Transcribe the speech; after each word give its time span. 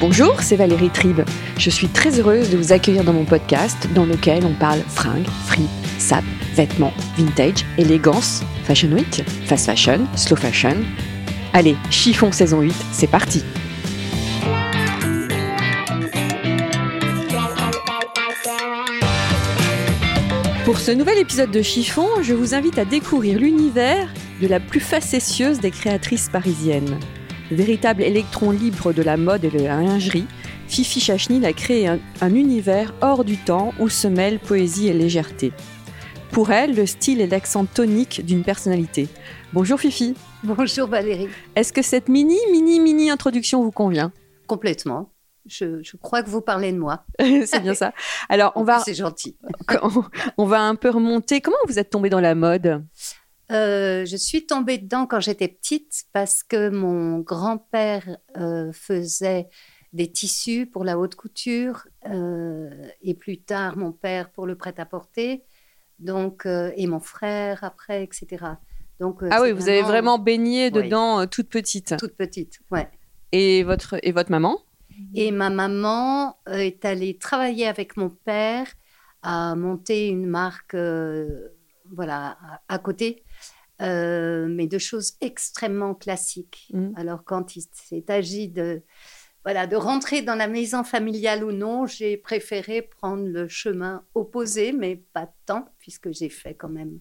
Bonjour, 0.00 0.40
c'est 0.40 0.56
Valérie 0.56 0.88
Tribe. 0.88 1.20
Je 1.58 1.68
suis 1.68 1.88
très 1.88 2.18
heureuse 2.18 2.48
de 2.48 2.56
vous 2.56 2.72
accueillir 2.72 3.04
dans 3.04 3.12
mon 3.12 3.26
podcast 3.26 3.86
dans 3.94 4.06
lequel 4.06 4.46
on 4.46 4.54
parle 4.54 4.80
fringues, 4.88 5.28
fripes, 5.44 5.68
sap, 5.98 6.24
vêtements, 6.54 6.94
vintage, 7.18 7.66
élégance, 7.76 8.42
fashion 8.64 8.88
week, 8.92 9.22
fast 9.44 9.66
fashion, 9.66 10.06
slow 10.16 10.36
fashion. 10.36 10.76
Allez, 11.52 11.76
chiffon 11.90 12.32
saison 12.32 12.62
8, 12.62 12.74
c'est 12.92 13.08
parti 13.08 13.44
Pour 20.64 20.78
ce 20.78 20.92
nouvel 20.92 21.18
épisode 21.18 21.50
de 21.50 21.60
Chiffon, 21.60 22.08
je 22.22 22.32
vous 22.32 22.54
invite 22.54 22.78
à 22.78 22.86
découvrir 22.86 23.38
l'univers 23.38 24.08
de 24.40 24.46
la 24.46 24.60
plus 24.60 24.80
facétieuse 24.80 25.60
des 25.60 25.70
créatrices 25.70 26.30
parisiennes. 26.30 26.98
Véritable 27.50 28.02
électron 28.02 28.52
libre 28.52 28.92
de 28.92 29.02
la 29.02 29.16
mode 29.16 29.44
et 29.44 29.50
de 29.50 29.58
la 29.58 29.80
lingerie, 29.80 30.26
Fifi 30.68 31.00
Chachnil 31.00 31.44
a 31.44 31.52
créé 31.52 31.88
un, 31.88 31.98
un 32.20 32.34
univers 32.34 32.94
hors 33.00 33.24
du 33.24 33.36
temps 33.36 33.74
où 33.80 33.88
se 33.88 34.06
mêlent 34.06 34.38
poésie 34.38 34.86
et 34.86 34.92
légèreté. 34.92 35.52
Pour 36.30 36.52
elle, 36.52 36.76
le 36.76 36.86
style 36.86 37.20
est 37.20 37.26
l'accent 37.26 37.64
tonique 37.64 38.24
d'une 38.24 38.44
personnalité. 38.44 39.08
Bonjour 39.52 39.80
Fifi. 39.80 40.14
Bonjour 40.44 40.86
Valérie. 40.86 41.28
Est-ce 41.56 41.72
que 41.72 41.82
cette 41.82 42.08
mini, 42.08 42.38
mini, 42.52 42.78
mini 42.78 43.10
introduction 43.10 43.64
vous 43.64 43.72
convient? 43.72 44.12
Complètement. 44.46 45.10
Je, 45.46 45.82
je, 45.82 45.96
crois 45.96 46.22
que 46.22 46.30
vous 46.30 46.42
parlez 46.42 46.70
de 46.70 46.78
moi. 46.78 47.04
c'est 47.18 47.60
bien 47.60 47.74
ça. 47.74 47.92
Alors, 48.28 48.52
on 48.54 48.62
va. 48.62 48.78
C'est 48.78 48.94
gentil. 48.94 49.36
on, 49.82 50.04
on 50.38 50.46
va 50.46 50.60
un 50.60 50.76
peu 50.76 50.90
remonter. 50.90 51.40
Comment 51.40 51.56
vous 51.66 51.80
êtes 51.80 51.90
tombée 51.90 52.10
dans 52.10 52.20
la 52.20 52.36
mode? 52.36 52.84
Euh, 53.50 54.04
Je 54.04 54.16
suis 54.16 54.46
tombée 54.46 54.78
dedans 54.78 55.06
quand 55.06 55.20
j'étais 55.20 55.48
petite 55.48 56.04
parce 56.12 56.42
que 56.42 56.68
mon 56.68 57.18
grand-père 57.18 58.18
euh, 58.36 58.72
faisait 58.72 59.48
des 59.92 60.10
tissus 60.10 60.66
pour 60.66 60.84
la 60.84 60.98
haute 60.98 61.16
couture 61.16 61.86
euh, 62.06 62.70
et 63.02 63.14
plus 63.14 63.40
tard 63.40 63.76
mon 63.76 63.92
père 63.92 64.30
pour 64.30 64.46
le 64.46 64.56
prêt-à-porter. 64.56 65.44
Donc, 65.98 66.46
et 66.46 66.86
mon 66.86 67.00
frère 67.00 67.62
après, 67.62 68.02
etc. 68.02 68.46
Donc, 69.00 69.20
ah 69.30 69.42
oui, 69.42 69.52
vous 69.52 69.68
avez 69.68 69.82
vraiment 69.82 70.18
baigné 70.18 70.70
dedans 70.70 71.26
toute 71.26 71.50
petite. 71.50 71.94
toute 71.98 72.16
petite, 72.16 72.60
ouais. 72.70 72.88
Et 73.32 73.64
votre, 73.64 73.96
et 74.02 74.10
votre 74.10 74.30
maman? 74.30 74.58
Et 75.14 75.30
ma 75.30 75.50
maman 75.50 76.38
est 76.46 76.86
allée 76.86 77.18
travailler 77.18 77.66
avec 77.66 77.98
mon 77.98 78.08
père 78.08 78.66
à 79.22 79.54
monter 79.56 80.08
une 80.08 80.24
marque, 80.24 80.74
voilà, 80.74 82.38
à, 82.40 82.62
à 82.68 82.78
côté, 82.78 83.22
euh, 83.80 84.46
mais 84.48 84.66
de 84.66 84.78
choses 84.78 85.14
extrêmement 85.20 85.94
classiques. 85.94 86.68
Mhm. 86.72 86.92
Alors 86.96 87.24
quand 87.24 87.56
il 87.56 87.62
s'est 87.72 88.04
agi 88.08 88.48
de, 88.48 88.82
voilà, 89.44 89.66
de 89.66 89.76
rentrer 89.76 90.22
dans 90.22 90.34
la 90.34 90.48
maison 90.48 90.84
familiale 90.84 91.44
ou 91.44 91.52
non, 91.52 91.86
j'ai 91.86 92.16
préféré 92.16 92.82
prendre 92.82 93.26
le 93.26 93.48
chemin 93.48 94.04
opposé, 94.14 94.72
mais 94.72 95.02
pas 95.12 95.32
tant, 95.46 95.66
puisque 95.78 96.12
j'ai 96.12 96.28
fait 96.28 96.54
quand 96.54 96.68
même 96.68 96.98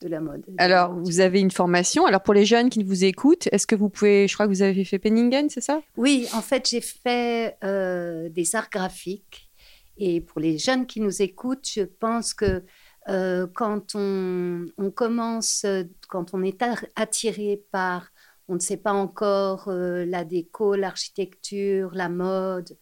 de 0.00 0.08
la 0.08 0.20
mode. 0.20 0.44
Alors, 0.58 0.94
vous 0.94 1.20
avez 1.20 1.40
une 1.40 1.50
formation. 1.50 2.06
Alors, 2.06 2.22
pour 2.22 2.34
les 2.34 2.44
jeunes 2.44 2.70
qui 2.70 2.82
vous 2.82 3.04
écoutent, 3.04 3.48
est-ce 3.52 3.66
que 3.66 3.74
vous 3.74 3.88
pouvez, 3.88 4.28
je 4.28 4.34
crois 4.34 4.46
que 4.46 4.50
vous 4.50 4.62
avez 4.62 4.84
fait 4.84 4.98
Penningen, 4.98 5.48
c'est 5.48 5.60
ça? 5.60 5.80
Oui, 5.96 6.26
en 6.34 6.42
fait, 6.42 6.68
j'ai 6.68 6.80
fait 6.80 7.56
euh, 7.64 8.28
des 8.28 8.54
arts 8.56 8.68
graphiques. 8.70 9.50
Et 9.96 10.20
pour 10.20 10.40
les 10.40 10.58
jeunes 10.58 10.86
qui 10.86 11.00
nous 11.00 11.22
écoutent, 11.22 11.66
je 11.72 11.82
pense 11.82 12.34
que 12.34 12.62
euh, 13.08 13.46
quand 13.54 13.94
on, 13.94 14.66
commence, 14.94 15.64
euh, 15.64 15.84
quand 16.08 16.34
on 16.34 16.42
est 16.42 16.62
attiré 16.96 17.62
par, 17.70 18.10
on 18.48 18.54
ne 18.54 18.58
sait 18.58 18.76
pas 18.76 18.92
encore, 18.92 19.68
euh, 19.68 20.04
la 20.04 20.24
déco, 20.24 20.74
l'architecture, 20.74 21.92
la 21.94 22.08
mode, 22.08 22.76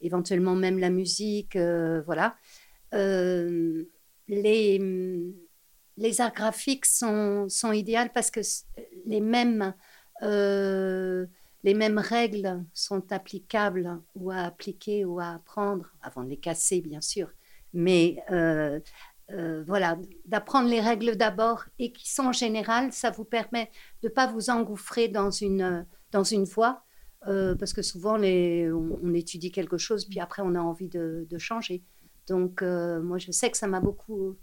éventuellement 0.00 0.54
même 0.54 0.78
la 0.78 0.90
musique, 0.90 1.56
voilà, 1.56 2.36
les, 4.28 4.78
les 5.96 6.20
arts 6.20 6.34
graphiques 6.34 6.86
sont, 6.86 7.48
sont 7.48 7.72
idéaux 7.72 8.08
parce 8.12 8.30
que 8.30 8.40
les 9.06 9.20
mêmes... 9.20 9.74
les 10.20 11.74
mêmes 11.74 11.98
règles 11.98 12.62
sont 12.74 13.10
applicables 13.10 14.00
ou 14.14 14.30
à 14.30 14.42
appliquer 14.42 15.04
ou 15.04 15.18
à 15.18 15.30
apprendre, 15.30 15.86
avant 16.02 16.22
de 16.22 16.28
les 16.28 16.36
casser 16.36 16.80
bien 16.82 17.00
sûr, 17.00 17.30
mais 17.72 18.18
euh, 19.30 19.64
voilà, 19.66 19.98
d'apprendre 20.26 20.68
les 20.68 20.80
règles 20.80 21.16
d'abord 21.16 21.64
et 21.78 21.92
qui 21.92 22.12
sont 22.12 22.32
générales, 22.32 22.92
ça 22.92 23.10
vous 23.10 23.24
permet 23.24 23.70
de 24.02 24.08
ne 24.08 24.12
pas 24.12 24.26
vous 24.26 24.50
engouffrer 24.50 25.08
dans 25.08 25.30
une, 25.30 25.86
dans 26.10 26.24
une 26.24 26.44
voie, 26.44 26.84
euh, 27.26 27.54
parce 27.54 27.72
que 27.72 27.82
souvent 27.82 28.16
les, 28.16 28.70
on, 28.70 28.98
on 29.02 29.14
étudie 29.14 29.50
quelque 29.50 29.78
chose, 29.78 30.04
puis 30.04 30.20
après 30.20 30.42
on 30.44 30.54
a 30.54 30.60
envie 30.60 30.88
de, 30.88 31.26
de 31.28 31.38
changer. 31.38 31.82
Donc 32.26 32.62
euh, 32.62 33.00
moi 33.02 33.18
je 33.18 33.30
sais 33.30 33.50
que 33.50 33.56
ça 33.56 33.66
m'a 33.66 33.80
beaucoup 33.80 34.36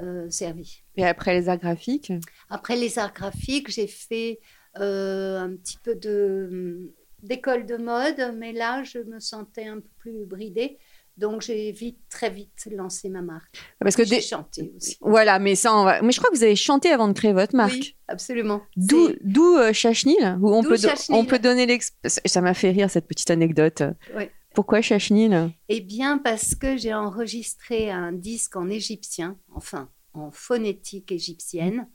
euh, 0.00 0.30
servi. 0.30 0.82
Et 0.96 1.04
après 1.04 1.34
les 1.34 1.48
arts 1.48 1.58
graphiques? 1.58 2.12
Après 2.48 2.76
les 2.76 2.98
arts 2.98 3.12
graphiques, 3.14 3.70
j'ai 3.70 3.88
fait 3.88 4.40
euh, 4.78 5.40
un 5.40 5.56
petit 5.56 5.78
peu 5.82 5.94
de 5.96 6.92
d'école 7.20 7.66
de 7.66 7.76
mode, 7.76 8.32
mais 8.36 8.52
là, 8.52 8.84
je 8.84 9.00
me 9.00 9.18
sentais 9.18 9.66
un 9.66 9.80
peu 9.80 9.88
plus 9.98 10.24
bridée. 10.24 10.78
Donc, 11.18 11.42
j'ai 11.42 11.72
vite, 11.72 11.98
très 12.08 12.30
vite 12.30 12.68
lancé 12.70 13.08
ma 13.08 13.20
marque. 13.22 13.58
Parce 13.80 13.96
que 13.96 14.04
j'ai 14.04 14.16
des- 14.16 14.22
chanté 14.22 14.72
aussi. 14.76 14.96
Voilà, 15.00 15.38
mais 15.38 15.54
ça, 15.56 15.74
on 15.76 15.84
va... 15.84 16.00
mais 16.00 16.12
je 16.12 16.18
crois 16.20 16.30
que 16.30 16.36
vous 16.36 16.44
avez 16.44 16.54
chanté 16.56 16.90
avant 16.90 17.08
de 17.08 17.12
créer 17.12 17.32
votre 17.32 17.54
marque. 17.56 17.72
Oui, 17.72 17.96
absolument. 18.06 18.62
D'où, 18.76 19.08
euh, 19.56 19.72
Chachnil 19.72 20.38
où 20.40 20.54
on 20.54 20.62
peut, 20.62 20.76
do- 20.78 20.88
Chachnil. 20.88 21.18
on 21.18 21.24
peut 21.24 21.38
donner 21.40 21.66
l'ex... 21.66 21.92
Ça 22.24 22.40
m'a 22.40 22.54
fait 22.54 22.70
rire 22.70 22.88
cette 22.88 23.06
petite 23.08 23.30
anecdote. 23.30 23.82
Oui. 24.16 24.24
Pourquoi 24.54 24.80
Chachnil 24.80 25.50
Eh 25.68 25.80
bien, 25.80 26.18
parce 26.18 26.54
que 26.54 26.76
j'ai 26.76 26.94
enregistré 26.94 27.90
un 27.90 28.12
disque 28.12 28.56
en 28.56 28.68
égyptien, 28.70 29.36
enfin, 29.52 29.90
en 30.14 30.30
phonétique 30.30 31.12
égyptienne, 31.12 31.88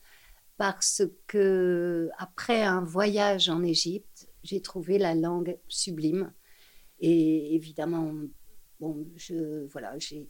parce 0.57 1.01
que 1.27 2.09
après 2.17 2.61
un 2.63 2.81
voyage 2.83 3.49
en 3.49 3.63
Égypte, 3.63 4.27
j'ai 4.43 4.61
trouvé 4.61 4.97
la 4.97 5.15
langue 5.15 5.57
sublime. 5.67 6.31
Et 6.99 7.55
évidemment, 7.55 8.13
bon, 8.83 9.05
je, 9.15 9.65
voilà, 9.71 9.93
j'ai, 9.99 10.27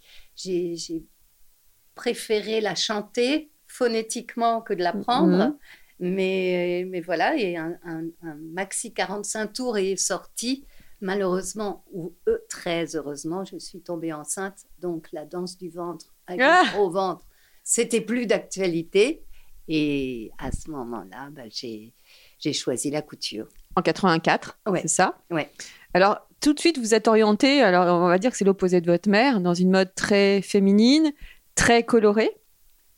préféré 1.96 2.62
la 2.62 2.76
chanter 2.76 3.52
phonétiquement 3.68 4.62
que 4.62 4.74
de 4.74 4.82
l'apprendre. 4.84 5.46
Mhm. 5.46 5.58
Mais, 6.00 6.86
mais 6.90 7.02
voilà, 7.02 7.36
et 7.38 7.56
un, 7.56 7.78
un- 7.86 8.08
un 8.24 8.36
maxi 8.36 8.94
45 8.94 9.54
tours 9.54 9.78
est 9.78 9.96
sorti. 9.96 10.66
Malheureusement, 11.02 11.84
ou 11.92 12.14
euh, 12.28 12.40
très 12.50 12.96
heureusement, 12.96 13.44
je 13.46 13.58
suis 13.58 13.82
tombée 13.82 14.12
enceinte. 14.12 14.66
Donc, 14.80 15.08
la 15.14 15.26
danse 15.26 15.58
du 15.58 15.70
ventre 15.70 16.14
avec 16.28 16.42
Ah 16.42 16.64
le 16.66 16.72
gros 16.72 16.90
ventre, 16.90 17.26
c'était 17.64 18.02
plus 18.02 18.26
d'actualité. 18.26 19.24
Et 19.68 20.32
à 20.40 20.52
ce 20.52 20.70
moment-là, 20.72 21.30
bah, 21.32 21.44
j'ai, 21.50 21.94
j'ai 22.40 22.54
choisi 22.54 22.90
la 22.90 23.02
couture. 23.02 23.48
En 23.76 23.82
84, 23.82 24.60
Ouais. 24.68 24.82
c'est 24.82 24.88
ça? 24.90 25.18
Ouais. 25.30 25.52
Alors, 25.94 26.28
tout 26.44 26.54
de 26.54 26.60
suite, 26.60 26.78
vous 26.78 26.94
êtes 26.94 27.08
orienté, 27.08 27.62
alors 27.62 28.02
on 28.02 28.08
va 28.08 28.18
dire 28.20 28.30
que 28.30 28.36
c'est 28.38 28.44
l'opposé 28.46 28.82
de 28.82 28.92
votre 28.92 29.10
mère, 29.10 29.40
dans 29.40 29.54
une 29.54 29.72
mode 29.72 29.96
très 29.96 30.42
féminine, 30.42 31.14
très 31.56 31.84
colorée. 31.84 32.32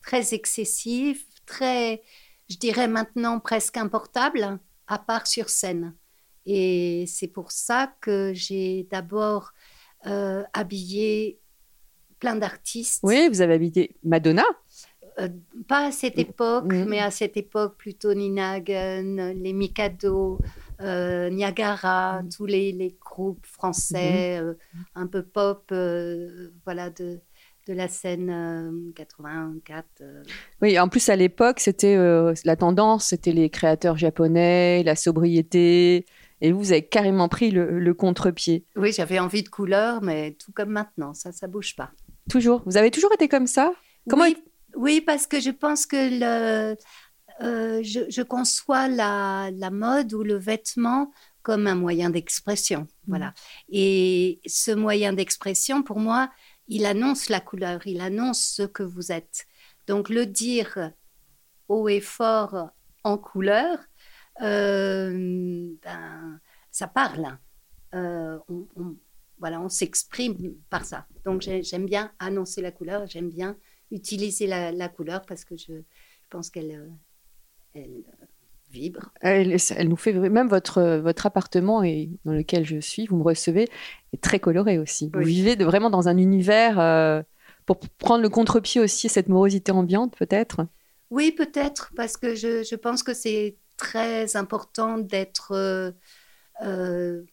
Très 0.01 0.33
excessive, 0.33 1.21
très, 1.45 2.01
je 2.49 2.57
dirais 2.57 2.87
maintenant 2.87 3.39
presque 3.39 3.77
importable, 3.77 4.59
à 4.87 4.97
part 4.97 5.27
sur 5.27 5.49
scène. 5.49 5.93
Et 6.47 7.05
c'est 7.07 7.27
pour 7.27 7.51
ça 7.51 7.93
que 8.01 8.31
j'ai 8.33 8.87
d'abord 8.91 9.51
euh, 10.07 10.43
habillé 10.53 11.39
plein 12.19 12.35
d'artistes. 12.35 12.99
Oui, 13.03 13.27
vous 13.29 13.41
avez 13.41 13.53
habité 13.53 13.95
Madonna. 14.03 14.43
Euh, 15.19 15.29
pas 15.67 15.87
à 15.87 15.91
cette 15.91 16.17
époque, 16.19 16.73
Mhm. 16.73 16.85
mais 16.89 16.99
à 16.99 17.09
cette 17.11 17.37
époque 17.37 17.77
plutôt 17.77 18.13
Nina 18.13 18.51
Hagen, 18.53 19.33
les 19.35 19.53
Mikado, 19.53 20.39
euh, 20.81 21.29
Niagara, 21.29 22.21
Mhm. 22.21 22.29
tous 22.29 22.45
les, 22.45 22.71
les 22.71 22.95
groupes 23.03 23.45
français, 23.45 24.39
euh, 24.41 24.53
un 24.95 25.07
peu 25.07 25.23
pop, 25.23 25.63
euh, 25.71 26.49
voilà, 26.65 26.89
de, 26.89 27.19
de 27.67 27.73
la 27.73 27.87
scène 27.87 28.91
84. 28.95 29.85
Oui, 30.61 30.79
en 30.79 30.87
plus 30.87 31.09
à 31.09 31.15
l'époque, 31.15 31.59
c'était 31.59 31.97
la 32.43 32.55
tendance, 32.55 33.05
c'était 33.05 33.31
les 33.31 33.49
créateurs 33.49 33.97
japonais, 33.97 34.83
la 34.83 34.95
sobriété, 34.95 36.05
et 36.41 36.51
vous 36.51 36.71
avez 36.71 36.85
carrément 36.85 37.27
pris 37.27 37.49
le, 37.51 37.93
contre-pied. 37.93 38.65
Oui, 38.75 38.91
j'avais 38.91 39.19
envie 39.19 39.41
de 39.41 39.49
couleur, 39.49 40.01
mais 40.03 40.33
tout 40.33 40.51
comme 40.51 40.69
maintenant, 40.69 41.13
ça, 41.13 41.31
ça 41.31 41.47
bouge 41.47 41.75
pas. 41.75 41.91
Toujours. 42.29 42.61
Vous 42.65 42.77
avez 42.77 42.91
toujours 42.91 43.11
été 43.13 43.27
comme 43.27 43.47
ça? 43.47 43.73
Comment 44.09 44.25
oui, 44.75 44.99
parce 44.99 45.25
que 45.25 45.39
je 45.39 45.51
pense 45.51 45.85
que 45.85 45.95
le, 45.95 46.75
euh, 47.41 47.81
je, 47.83 48.21
conçois 48.21 48.87
la, 48.87 49.51
mode 49.71 50.13
ou 50.13 50.23
le 50.23 50.35
vêtement 50.35 51.11
comme 51.41 51.67
un 51.67 51.75
moyen 51.75 52.09
d'expression. 52.09 52.81
Mmh. 52.81 52.87
Voilà. 53.07 53.33
Et 53.69 54.39
ce 54.45 54.71
moyen 54.71 55.13
d'expression, 55.13 55.83
pour 55.83 55.99
moi, 55.99 56.31
il 56.67 56.85
annonce 56.85 57.29
la 57.29 57.39
couleur, 57.39 57.85
il 57.85 58.01
annonce 58.01 58.41
ce 58.41 58.63
que 58.63 58.83
vous 58.83 59.11
êtes. 59.11 59.45
Donc 59.87 60.09
le 60.09 60.25
dire 60.25 60.91
haut 61.67 61.87
et 61.89 62.01
fort 62.01 62.69
en 63.03 63.17
couleur, 63.17 63.77
euh, 64.41 65.69
ben, 65.83 66.39
ça 66.71 66.87
parle. 66.87 67.37
Euh, 67.93 68.39
on, 68.49 68.97
voilà, 69.39 69.61
on 69.61 69.69
s'exprime 69.69 70.55
par 70.69 70.85
ça. 70.85 71.05
Donc 71.23 71.41
j'aime 71.41 71.85
bien 71.85 72.11
annoncer 72.19 72.61
la 72.61 72.71
couleur, 72.71 73.05
j'aime 73.07 73.29
bien 73.29 73.57
utiliser 73.91 74.47
la, 74.47 74.89
couleur 74.89 75.25
parce 75.25 75.45
que 75.45 75.55
je, 75.57 75.73
pense 76.29 76.49
qu'elle 76.49 76.91
elle, 77.75 78.03
vibre. 78.71 79.11
Elle, 79.21 79.55
elle, 79.77 79.89
nous 79.89 79.95
fait 79.95 80.13
même 80.13 80.47
votre 80.47 80.81
votre 80.97 81.25
appartement 81.27 81.83
et 81.83 82.09
dans 82.25 82.33
lequel 82.33 82.65
je 82.65 82.79
suis, 82.79 83.05
vous 83.05 83.17
me 83.17 83.23
recevez, 83.23 83.69
est 84.13 84.21
très 84.21 84.39
coloré 84.39 84.79
aussi. 84.79 85.11
Vous 85.13 85.21
vivez 85.21 85.55
de, 85.55 85.65
vraiment 85.65 85.89
dans 85.89 86.07
un 86.07 86.17
univers 86.17 87.23
pour 87.65 87.79
prendre 87.97 88.23
le 88.23 88.29
contre-pied 88.29 88.81
aussi 88.81 89.09
cette 89.09 89.29
morosité 89.29 89.71
ambiante 89.71 90.15
peut-être? 90.17 90.65
Oui, 91.11 91.31
peut-être 91.31 91.91
parce 91.95 92.17
que 92.17 92.35
je, 92.35 92.63
je 92.63 92.75
pense 92.75 93.03
que 93.03 93.13
c'est 93.13 93.57
très 93.77 94.35
important 94.35 94.97
d'être, 94.97 95.51
euh, 95.51 95.91
euh, 96.63 97.23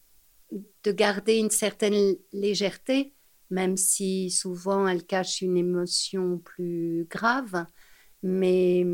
de 0.51 0.91
garder 0.91 1.37
une 1.37 1.49
certaine 1.49 2.15
légèreté, 2.31 3.13
même 3.49 3.77
si 3.77 4.29
souvent 4.29 4.87
elle 4.87 5.05
cache 5.05 5.41
une 5.41 5.57
émotion 5.57 6.39
plus 6.39 7.07
grave. 7.09 7.65
Mais 8.21 8.85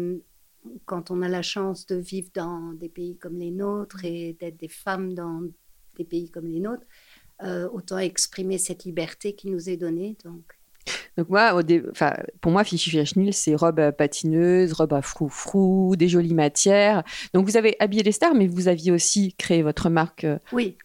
quand 0.86 1.12
on 1.12 1.22
a 1.22 1.28
la 1.28 1.42
chance 1.42 1.86
de 1.86 1.96
vivre 1.96 2.30
dans 2.34 2.74
des 2.74 2.90
pays 2.90 3.18
comme 3.18 3.38
les 3.38 3.52
nôtres 3.52 4.04
et 4.06 4.36
d'être 4.40 4.58
des 4.58 4.68
femmes 4.68 5.14
dans 5.14 5.42
des 5.96 6.04
pays 6.04 6.30
comme 6.30 6.48
les 6.48 6.60
nôtres, 6.60 6.86
euh, 7.44 7.70
autant 7.72 7.98
exprimer 7.98 8.58
cette 8.58 8.84
liberté 8.84 9.34
qui 9.34 9.50
nous 9.50 9.70
est 9.70 9.78
donnée. 9.78 10.18
Donc, 10.26 10.44
donc 11.18 11.30
moi, 11.30 11.54
au 11.54 11.62
pour 12.42 12.52
moi, 12.52 12.64
Fichi 12.64 13.06
Chenil, 13.06 13.34
c'est 13.34 13.56
robe 13.56 13.92
patineuse, 13.92 14.74
robe 14.74 14.94
à 14.94 15.02
frou-frou, 15.02 15.96
des 15.96 16.08
jolies 16.08 16.34
matières. 16.34 17.04
Donc 17.34 17.46
vous 17.46 17.58
avez 17.58 17.76
habillé 17.80 18.04
les 18.04 18.12
stars, 18.12 18.34
mais 18.34 18.48
vous 18.48 18.68
aviez 18.68 18.92
aussi 18.92 19.34
créé 19.38 19.62
votre 19.62 19.90
marque. 19.90 20.24
Euh, 20.24 20.40
oui. 20.52 20.78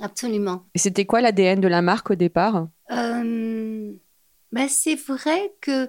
Absolument. 0.00 0.64
Et 0.74 0.78
c'était 0.78 1.04
quoi 1.04 1.20
l'ADN 1.20 1.60
de 1.60 1.68
la 1.68 1.82
marque 1.82 2.10
au 2.10 2.14
départ? 2.14 2.68
Euh, 2.90 3.92
ben 4.52 4.68
C'est 4.68 4.96
vrai 4.96 5.52
que 5.60 5.88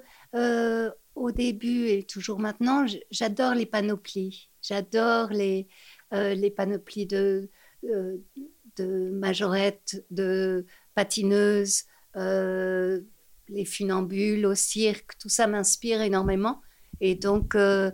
au 1.18 1.32
début 1.32 1.88
et 1.88 2.04
toujours 2.04 2.40
maintenant, 2.40 2.86
j'adore 3.12 3.54
les 3.54 3.66
panoplies. 3.66 4.50
J'adore 4.62 5.30
les, 5.30 5.68
les 6.12 6.52
panoplies 6.52 7.06
de, 7.06 7.50
de 7.84 9.10
majorettes, 9.12 10.06
de 10.12 10.66
patineuses. 10.96 11.84
Euh, 12.18 13.02
les 13.50 13.64
funambules 13.64 14.46
au 14.46 14.56
cirque, 14.56 15.18
tout 15.20 15.30
ça 15.30 15.48
m'inspire 15.48 16.02
énormément. 16.02 16.62
Et 17.00 17.16
donc, 17.16 17.56
euh, 17.56 17.92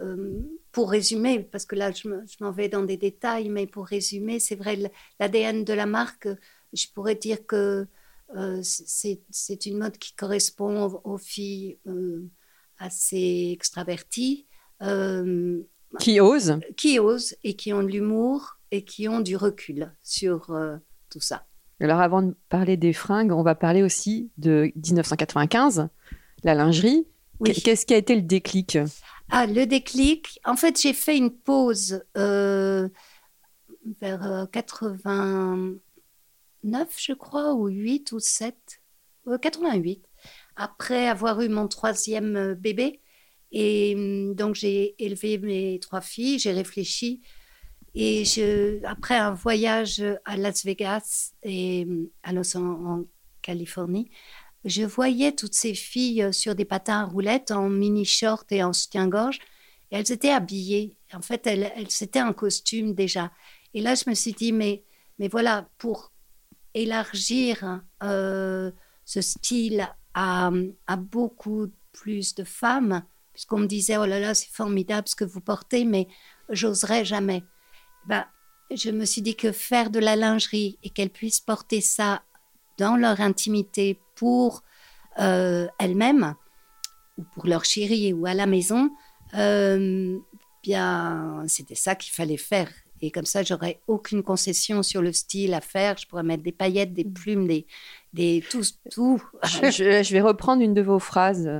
euh, 0.00 0.38
pour 0.70 0.90
résumer, 0.90 1.40
parce 1.40 1.64
que 1.64 1.74
là, 1.74 1.90
je 1.90 2.08
m'en 2.40 2.52
vais 2.52 2.68
dans 2.68 2.84
des 2.84 2.96
détails, 2.96 3.48
mais 3.48 3.66
pour 3.66 3.86
résumer, 3.86 4.38
c'est 4.38 4.54
vrai, 4.54 4.78
l'ADN 5.18 5.64
de 5.64 5.72
la 5.72 5.86
marque, 5.86 6.28
je 6.72 6.86
pourrais 6.94 7.16
dire 7.16 7.44
que 7.46 7.86
c'est 8.62 9.66
une 9.66 9.78
mode 9.78 9.98
qui 9.98 10.14
correspond 10.14 11.00
aux, 11.04 11.18
filles 11.18 11.78
assez 12.82 13.50
extraverties. 13.52 14.46
qui 15.98 16.20
osent 16.20 16.60
Qui 16.76 16.98
osent 16.98 17.36
et 17.44 17.54
qui 17.54 17.72
ont 17.72 17.82
de 17.82 17.88
l'humour 17.88 18.58
et 18.70 18.84
qui 18.84 19.08
ont 19.08 19.20
du 19.20 19.36
recul 19.36 19.92
sur 20.02 20.54
tout 21.10 21.20
ça. 21.20 21.46
Alors 21.80 22.00
avant 22.00 22.22
de 22.22 22.34
parler 22.48 22.76
des 22.76 22.92
fringues, 22.92 23.32
on 23.32 23.42
va 23.42 23.54
parler 23.54 23.82
aussi 23.82 24.30
de 24.38 24.72
1995, 24.76 25.88
la 26.44 26.54
lingerie. 26.54 27.06
Qu'est-ce 27.44 27.86
qui 27.86 27.94
a 27.94 27.96
été 27.96 28.14
le 28.14 28.22
déclic? 28.22 28.78
Ah, 29.30 29.46
le 29.46 29.64
déclic, 29.66 30.38
en 30.44 30.56
fait, 30.56 30.80
j'ai 30.80 30.92
fait 30.92 31.16
une 31.16 31.32
pause 31.32 32.04
euh, 32.16 32.88
vers 34.00 34.46
89, 34.52 35.80
euh, 36.66 36.86
je 36.96 37.12
crois, 37.14 37.54
ou 37.54 37.66
8 37.66 38.12
ou 38.12 38.20
7, 38.20 38.54
88, 39.40 40.02
euh, 40.04 40.08
après 40.56 41.08
avoir 41.08 41.40
eu 41.40 41.48
mon 41.48 41.68
troisième 41.68 42.54
bébé. 42.54 43.00
Et 43.52 43.94
hum, 43.96 44.34
donc, 44.34 44.54
j'ai 44.54 44.94
élevé 45.02 45.38
mes 45.38 45.78
trois 45.80 46.00
filles, 46.00 46.38
j'ai 46.38 46.52
réfléchi 46.52 47.22
et 47.94 48.24
après 48.84 49.16
un 49.16 49.32
voyage 49.32 50.02
à 50.24 50.36
Las 50.36 50.64
Vegas 50.64 51.32
et 51.42 51.86
à 52.22 52.32
Los 52.32 52.56
en 52.56 53.04
Californie, 53.42 54.10
je 54.64 54.82
voyais 54.82 55.32
toutes 55.32 55.54
ces 55.54 55.74
filles 55.74 56.32
sur 56.32 56.54
des 56.54 56.64
patins 56.64 57.00
à 57.00 57.04
roulettes 57.04 57.50
en 57.50 57.68
mini 57.68 58.04
short 58.04 58.50
et 58.52 58.62
en 58.62 58.72
soutien-gorge. 58.72 59.40
Et 59.90 59.96
elles 59.96 60.12
étaient 60.12 60.30
habillées. 60.30 60.96
En 61.12 61.20
fait, 61.20 61.46
elles, 61.46 61.70
elles 61.76 61.90
c'était 61.90 62.20
un 62.20 62.32
costume 62.32 62.94
déjà. 62.94 63.30
Et 63.74 63.82
là, 63.82 63.94
je 63.94 64.08
me 64.08 64.14
suis 64.14 64.32
dit, 64.32 64.52
mais, 64.52 64.84
mais 65.18 65.28
voilà, 65.28 65.68
pour 65.78 66.12
élargir 66.74 67.82
euh, 68.02 68.70
ce 69.04 69.20
style 69.20 69.86
à, 70.14 70.50
beaucoup 70.98 71.68
plus 71.92 72.34
de 72.34 72.44
femmes, 72.44 73.02
puisqu'on 73.32 73.58
me 73.58 73.66
disait, 73.66 73.96
oh 73.96 74.06
là 74.06 74.20
là, 74.20 74.34
c'est 74.34 74.50
formidable 74.50 75.08
ce 75.08 75.16
que 75.16 75.24
vous 75.24 75.40
portez, 75.40 75.84
mais 75.84 76.08
j'oserais 76.50 77.04
jamais 77.04 77.44
bah, 78.06 78.26
je 78.70 78.90
me 78.90 79.04
suis 79.04 79.22
dit 79.22 79.36
que 79.36 79.52
faire 79.52 79.90
de 79.90 79.98
la 79.98 80.16
lingerie 80.16 80.78
et 80.82 80.90
qu'elles 80.90 81.10
puissent 81.10 81.40
porter 81.40 81.80
ça 81.80 82.22
dans 82.78 82.96
leur 82.96 83.20
intimité 83.20 84.00
pour 84.14 84.62
euh, 85.18 85.68
elles-mêmes 85.78 86.34
ou 87.18 87.24
pour 87.34 87.46
leur 87.46 87.64
chérie 87.64 88.12
ou 88.12 88.26
à 88.26 88.34
la 88.34 88.46
maison, 88.46 88.90
euh, 89.34 90.18
bien, 90.62 91.44
c'était 91.46 91.74
ça 91.74 91.94
qu'il 91.94 92.12
fallait 92.12 92.36
faire. 92.36 92.70
Et 93.02 93.10
comme 93.10 93.26
ça, 93.26 93.42
j'aurais 93.42 93.80
aucune 93.88 94.22
concession 94.22 94.84
sur 94.84 95.02
le 95.02 95.12
style 95.12 95.54
à 95.54 95.60
faire. 95.60 95.98
Je 95.98 96.06
pourrais 96.06 96.22
mettre 96.22 96.44
des 96.44 96.52
paillettes, 96.52 96.94
des 96.94 97.04
plumes, 97.04 97.48
des, 97.48 97.66
des 98.12 98.44
tout, 98.48 98.62
tout. 98.92 99.20
je, 99.42 99.70
je, 100.02 100.12
vais 100.12 100.20
reprendre 100.20 100.62
une 100.62 100.72
de 100.72 100.82
vos 100.82 101.00
phrases. 101.00 101.50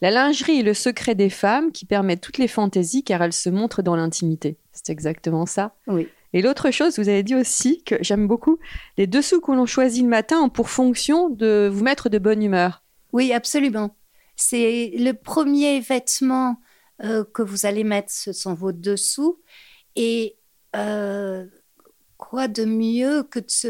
La 0.00 0.10
lingerie 0.10 0.60
est 0.60 0.62
le 0.62 0.72
secret 0.72 1.14
des 1.14 1.28
femmes 1.28 1.70
qui 1.70 1.84
permet 1.84 2.16
toutes 2.16 2.38
les 2.38 2.48
fantaisies 2.48 3.04
car 3.04 3.22
elles 3.22 3.34
se 3.34 3.50
montrent 3.50 3.82
dans 3.82 3.94
l'intimité. 3.94 4.56
C'est 4.72 4.90
exactement 4.90 5.44
ça. 5.44 5.74
Oui. 5.86 6.08
Et 6.32 6.42
l'autre 6.42 6.70
chose, 6.70 6.98
vous 6.98 7.08
avez 7.08 7.22
dit 7.22 7.34
aussi 7.34 7.82
que 7.82 7.96
j'aime 8.00 8.26
beaucoup, 8.26 8.58
les 8.96 9.06
dessous 9.06 9.40
que 9.40 9.52
l'on 9.52 9.66
choisit 9.66 10.02
le 10.02 10.08
matin 10.08 10.40
ont 10.40 10.48
pour 10.48 10.70
fonction 10.70 11.28
de 11.28 11.70
vous 11.72 11.84
mettre 11.84 12.08
de 12.08 12.18
bonne 12.18 12.42
humeur. 12.42 12.82
Oui, 13.12 13.32
absolument. 13.32 13.94
C'est 14.34 14.92
le 14.98 15.12
premier 15.12 15.80
vêtement 15.80 16.60
euh, 17.02 17.24
que 17.32 17.42
vous 17.42 17.64
allez 17.64 17.84
mettre, 17.84 18.10
ce 18.10 18.32
sont 18.32 18.54
vos 18.54 18.72
dessous. 18.72 19.38
Et 19.94 20.36
euh, 20.76 21.46
quoi 22.16 22.48
de 22.48 22.64
mieux 22.64 23.22
que 23.22 23.38
de 23.38 23.50
se 23.50 23.68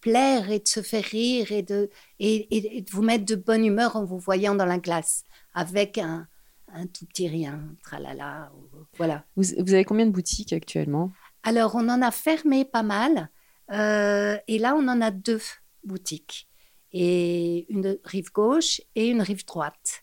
plaire 0.00 0.50
et 0.50 0.58
de 0.58 0.68
se 0.68 0.82
faire 0.82 1.04
rire 1.04 1.52
et 1.52 1.62
de, 1.62 1.90
et 2.18 2.82
de 2.82 2.90
vous 2.90 3.02
mettre 3.02 3.24
de 3.24 3.36
bonne 3.36 3.64
humeur 3.64 3.96
en 3.96 4.04
vous 4.04 4.18
voyant 4.18 4.54
dans 4.54 4.66
la 4.66 4.78
glace 4.78 5.24
avec 5.54 5.98
un, 5.98 6.26
un 6.72 6.86
tout 6.86 7.06
petit 7.06 7.28
rien, 7.28 7.60
tralala, 7.82 8.50
voilà. 8.96 9.24
Vous, 9.36 9.44
vous, 9.58 9.74
avez 9.74 9.84
combien 9.84 10.06
de 10.06 10.10
boutiques 10.10 10.52
actuellement? 10.52 11.12
Alors, 11.42 11.74
on 11.74 11.88
en 11.88 12.02
a 12.02 12.10
fermé 12.10 12.64
pas 12.64 12.82
mal. 12.82 13.30
Euh, 13.72 14.36
et 14.48 14.58
là, 14.58 14.74
on 14.76 14.88
en 14.88 15.00
a 15.00 15.10
deux 15.10 15.40
boutiques. 15.84 16.48
Et 16.92 17.66
une 17.72 17.98
rive 18.04 18.32
gauche 18.32 18.80
et 18.94 19.08
une 19.08 19.22
rive 19.22 19.44
droite. 19.46 20.02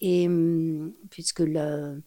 Et 0.00 0.26
hum, 0.26 0.92
puisque 1.10 1.40
le, 1.40 2.02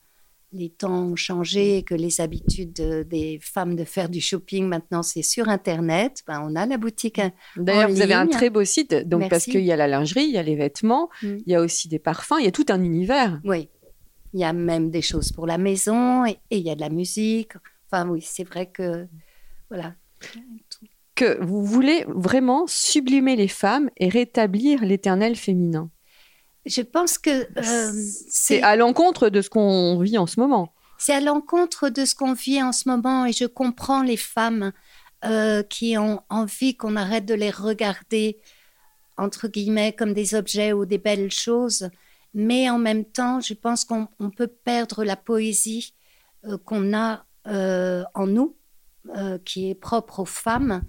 les 0.53 0.69
temps 0.69 1.03
ont 1.03 1.15
changé, 1.15 1.83
que 1.83 1.95
les 1.95 2.21
habitudes 2.21 2.73
des 3.09 3.39
femmes 3.41 3.75
de 3.75 3.83
faire 3.83 4.09
du 4.09 4.21
shopping 4.21 4.67
maintenant 4.67 5.03
c'est 5.03 5.23
sur 5.23 5.49
internet, 5.49 6.23
ben, 6.27 6.41
on 6.47 6.55
a 6.55 6.65
la 6.65 6.77
boutique. 6.77 7.19
D'ailleurs, 7.57 7.89
vous 7.89 8.01
avez 8.01 8.13
un 8.13 8.27
très 8.27 8.49
beau 8.49 8.63
site, 8.63 8.93
donc 8.93 9.29
parce 9.29 9.45
qu'il 9.45 9.63
y 9.63 9.71
a 9.71 9.75
la 9.75 9.87
lingerie, 9.87 10.25
il 10.25 10.31
y 10.31 10.37
a 10.37 10.43
les 10.43 10.55
vêtements, 10.55 11.09
mm. 11.21 11.37
il 11.45 11.51
y 11.51 11.55
a 11.55 11.61
aussi 11.61 11.87
des 11.87 11.99
parfums, 11.99 12.35
il 12.39 12.45
y 12.45 12.47
a 12.47 12.51
tout 12.51 12.65
un 12.69 12.83
univers. 12.83 13.39
Oui, 13.43 13.69
il 14.33 14.39
y 14.39 14.43
a 14.43 14.53
même 14.53 14.89
des 14.89 15.01
choses 15.01 15.31
pour 15.31 15.47
la 15.47 15.57
maison 15.57 16.25
et, 16.25 16.37
il 16.51 16.59
y 16.59 16.69
a 16.69 16.75
de 16.75 16.81
la 16.81 16.89
musique. 16.89 17.53
Enfin, 17.91 18.07
oui, 18.07 18.21
c'est 18.21 18.43
vrai 18.43 18.67
que. 18.67 19.07
Voilà. 19.69 19.93
Que 21.15 21.43
vous 21.43 21.63
voulez 21.63 22.05
vraiment 22.07 22.65
sublimer 22.65 23.35
les 23.35 23.47
femmes 23.47 23.89
et 23.97 24.09
rétablir 24.09 24.83
l'éternel 24.83 25.35
féminin. 25.35 25.91
Je 26.65 26.81
pense 26.81 27.17
que 27.17 27.47
c'est 28.29 28.61
à 28.61 28.75
l'encontre 28.75 29.29
de 29.29 29.41
ce 29.41 29.49
qu'on 29.49 29.99
vit 29.99 30.17
en 30.17 30.27
ce 30.27 30.39
moment. 30.39 30.73
C'est 30.97 31.13
à 31.13 31.19
l'encontre 31.19 31.89
de 31.89 32.05
ce 32.05 32.15
qu'on 32.15 32.33
vit 32.33 32.63
en 32.63 32.71
ce 32.71 32.87
moment 32.87 33.25
et 33.25 33.33
je 33.33 33.45
comprends 33.45 34.03
les 34.03 34.17
femmes 34.17 34.71
qui 35.69 35.97
ont 35.97 36.21
envie 36.29 36.75
qu'on 36.75 36.95
arrête 36.95 37.25
de 37.25 37.33
les 37.33 37.51
regarder 37.51 38.39
entre 39.17 39.47
guillemets 39.47 39.93
comme 39.93 40.13
des 40.13 40.35
objets 40.35 40.73
ou 40.73 40.85
des 40.85 40.97
belles 40.97 41.31
choses, 41.31 41.89
mais 42.33 42.69
en 42.69 42.79
même 42.79 43.05
temps, 43.05 43.41
je 43.41 43.53
pense 43.53 43.85
qu'on 43.85 44.07
peut 44.35 44.47
perdre 44.47 45.03
la 45.03 45.15
poésie 45.15 45.93
qu'on 46.65 46.93
a 46.93 47.25
en 47.45 48.27
nous, 48.27 48.55
qui 49.45 49.69
est 49.69 49.75
propre 49.75 50.21
aux 50.21 50.25
femmes 50.25 50.83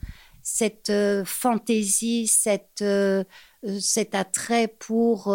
cette 0.45 0.91
euh, 0.91 1.25
fantaisie, 1.25 2.27
cette, 2.27 2.83
euh, 2.83 3.25
euh, 3.67 3.81
cet 3.81 4.15
attrait 4.15 4.69
pour 4.69 5.35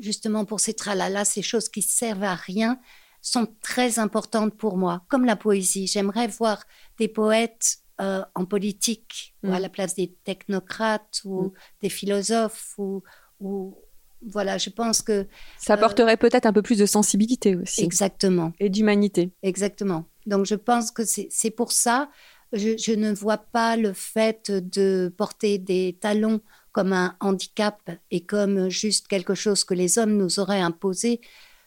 justement 0.00 0.44
pour 0.44 0.60
ces 0.60 0.74
tralala, 0.74 1.24
ces 1.24 1.40
choses 1.40 1.70
qui 1.70 1.80
servent 1.80 2.24
à 2.24 2.34
rien, 2.34 2.78
sont 3.22 3.46
très 3.62 3.98
importantes 3.98 4.54
pour 4.54 4.76
moi, 4.76 5.04
comme 5.08 5.24
la 5.24 5.36
poésie. 5.36 5.86
J'aimerais 5.86 6.26
voir 6.26 6.64
des 6.98 7.08
poètes 7.08 7.78
en 7.98 8.44
politique, 8.44 9.34
ou 9.42 9.52
à 9.52 9.58
mm. 9.58 9.62
la 9.62 9.68
place 9.68 9.94
des 9.94 10.14
technocrates 10.24 11.22
ou 11.24 11.44
mm. 11.44 11.52
des 11.82 11.88
philosophes, 11.88 12.74
ou, 12.76 13.02
ou, 13.40 13.76
voilà, 14.22 14.58
je 14.58 14.70
pense 14.70 15.00
que... 15.00 15.26
Ça 15.58 15.74
apporterait 15.74 16.16
peut-être 16.16 16.46
un 16.46 16.52
peu 16.52 16.62
plus 16.62 16.78
de 16.78 16.86
sensibilité 16.86 17.56
aussi. 17.56 17.82
Exactement. 17.82 18.52
Et 18.60 18.68
d'humanité. 18.68 19.30
Exactement. 19.42 20.04
Donc 20.26 20.44
je 20.44 20.54
pense 20.54 20.90
que 20.90 21.02
c'est 21.04 21.50
pour 21.50 21.72
ça 21.72 22.10
je, 22.52 22.92
ne 22.92 23.12
vois 23.12 23.38
pas 23.38 23.76
le 23.76 23.92
fait 23.92 24.50
de 24.50 25.12
porter 25.16 25.58
des 25.58 25.96
talons 26.00 26.40
comme 26.72 26.92
un 26.92 27.16
handicap 27.20 27.90
et 28.10 28.24
comme 28.24 28.68
juste 28.68 29.08
quelque 29.08 29.34
chose 29.34 29.64
que 29.64 29.74
les 29.74 29.98
hommes 29.98 30.16
nous 30.16 30.38
auraient 30.38 30.60
imposé. 30.60 31.20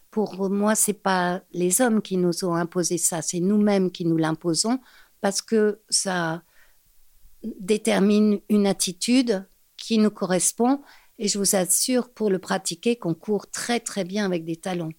Pour 0.10 0.50
moi, 0.50 0.76
c'est 0.76 0.94
pas 0.94 1.42
les 1.52 1.82
hommes 1.82 2.02
qui 2.02 2.18
nous 2.18 2.44
ont 2.46 2.56
imposé 2.56 2.98
ça, 2.98 3.22
c'est 3.22 3.40
nous-mêmes 3.40 3.92
qui 3.92 4.06
nous 4.06 4.18
l'imposons 4.18 4.80
parce 5.22 5.42
que 5.42 5.80
ça 5.90 6.44
détermine 7.44 8.40
une 8.50 8.68
attitude 8.68 9.46
qui 9.78 9.98
nous 9.98 10.12
correspond. 10.12 10.82
Et 11.18 11.28
je 11.28 11.38
vous 11.38 11.56
assure, 11.56 12.10
pour 12.10 12.30
le 12.30 12.40
pratiquer, 12.40 12.96
qu'on 12.96 13.14
court 13.14 13.50
très 13.50 13.80
très 13.80 14.04
bien 14.04 14.26
avec 14.26 14.44
des 14.44 14.56
talons. 14.56 14.92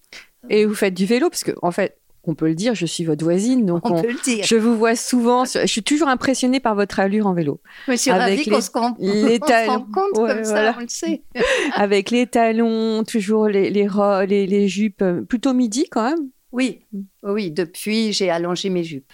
Et 0.49 0.65
vous 0.65 0.75
faites 0.75 0.93
du 0.93 1.05
vélo, 1.05 1.29
parce 1.29 1.43
que 1.43 1.51
en 1.61 1.71
fait, 1.71 1.99
on 2.25 2.35
peut 2.35 2.47
le 2.47 2.55
dire, 2.55 2.73
je 2.73 2.85
suis 2.85 3.03
votre 3.03 3.23
voisine, 3.23 3.65
donc 3.65 3.89
on, 3.89 4.01
peut 4.01 4.11
le 4.11 4.23
dire. 4.23 4.45
je 4.45 4.55
vous 4.55 4.77
vois 4.77 4.95
souvent. 4.95 5.43
je 5.43 5.65
suis 5.65 5.83
toujours 5.83 6.07
impressionnée 6.07 6.61
par 6.61 6.73
votre 6.73 6.99
allure 6.99 7.27
en 7.27 7.33
vélo. 7.33 7.59
Je 7.87 7.95
suis 7.95 8.11
ravie 8.11 8.45
qu'on 8.45 8.61
se, 8.61 8.69
les 8.99 9.39
talons, 9.45 9.71
rend 9.73 9.79
compte 9.81 10.13
comme 10.13 10.43
ça, 10.45 10.73
on 10.77 10.81
le 10.81 10.87
sait. 10.87 11.23
avec 11.73 12.11
les 12.11 12.27
talons, 12.27 13.03
toujours 13.03 13.47
les, 13.47 13.69
les, 13.69 14.47
les, 14.47 14.67
jupes, 14.69 15.01
euh, 15.01 15.21
plutôt 15.21 15.53
midi 15.53 15.87
quand 15.91 16.09
même. 16.09 16.29
Oui, 16.53 16.85
oui. 17.23 17.51
Depuis, 17.51 18.13
j'ai 18.13 18.29
allongé 18.29 18.69
mes 18.69 18.83
jupes. 18.83 19.11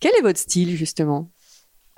Quel 0.00 0.12
est 0.18 0.22
votre 0.22 0.38
style 0.38 0.76
justement? 0.76 1.30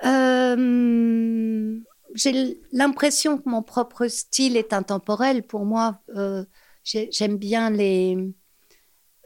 Euh, 0.03 1.79
J'ai 2.15 2.57
l'impression 2.73 3.37
que 3.37 3.47
mon 3.47 3.61
propre 3.61 4.07
style 4.07 4.57
est 4.57 4.73
intemporel. 4.73 5.43
Pour 5.43 5.63
moi, 5.63 6.01
euh, 6.17 6.43
j'aime 6.83 7.37
bien 7.37 7.69
les 7.69 8.33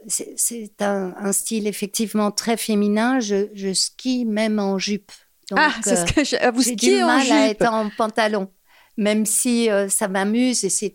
c'est 0.06 0.70
un, 0.80 1.32
style 1.32 1.66
effectivement 1.66 2.30
très 2.30 2.56
féminin. 2.56 3.20
Je, 3.20 3.72
skie 3.72 4.24
même 4.24 4.58
en 4.58 4.78
jupe. 4.78 5.12
ah, 5.56 5.72
c'est 5.82 5.96
ce 5.96 6.12
que 6.12 6.24
je, 6.24 6.50
vous 6.52 6.62
skiez 6.62 6.98
du 6.98 7.04
mal 7.04 7.26
en 7.26 7.34
à 7.34 7.46
être 7.48 7.72
en 7.72 7.90
pantalon, 7.90 8.50
même 8.96 9.26
si 9.26 9.70
euh, 9.70 9.88
ça 9.88 10.08
m'amuse 10.08 10.64
et 10.64 10.68
c'est 10.68 10.92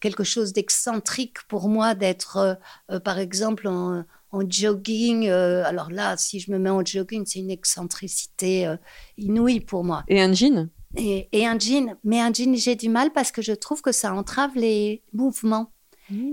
quelque 0.00 0.24
chose 0.24 0.52
d'excentrique 0.52 1.36
pour 1.48 1.68
moi 1.68 1.94
d'être, 1.94 2.36
euh, 2.38 2.54
euh, 2.90 3.00
par 3.00 3.18
exemple, 3.18 3.68
en, 3.68 4.04
jogging. 4.48 5.28
alors 5.28 5.90
là, 5.90 6.16
si 6.16 6.38
je 6.38 6.50
me 6.50 6.58
mets 6.58 6.70
en 6.70 6.84
jogging, 6.84 7.24
c'est 7.26 7.38
une 7.38 7.50
excentricité 7.50 8.70
inouïe 9.16 9.60
pour 9.60 9.84
moi. 9.84 10.04
Et 10.08 10.20
un 10.20 10.34
jean? 10.34 10.68
Et, 10.96 11.28
et 11.32 11.46
un 11.46 11.58
jean, 11.58 11.96
mais 12.04 12.20
un 12.20 12.32
jean, 12.32 12.54
j'ai 12.54 12.76
du 12.76 12.90
mal 12.90 13.10
parce 13.12 13.30
que 13.30 13.40
je 13.40 13.52
trouve 13.52 13.80
que 13.80 13.92
ça 13.92 14.12
entrave 14.12 14.50
les 14.54 15.02
mouvements. 15.14 15.72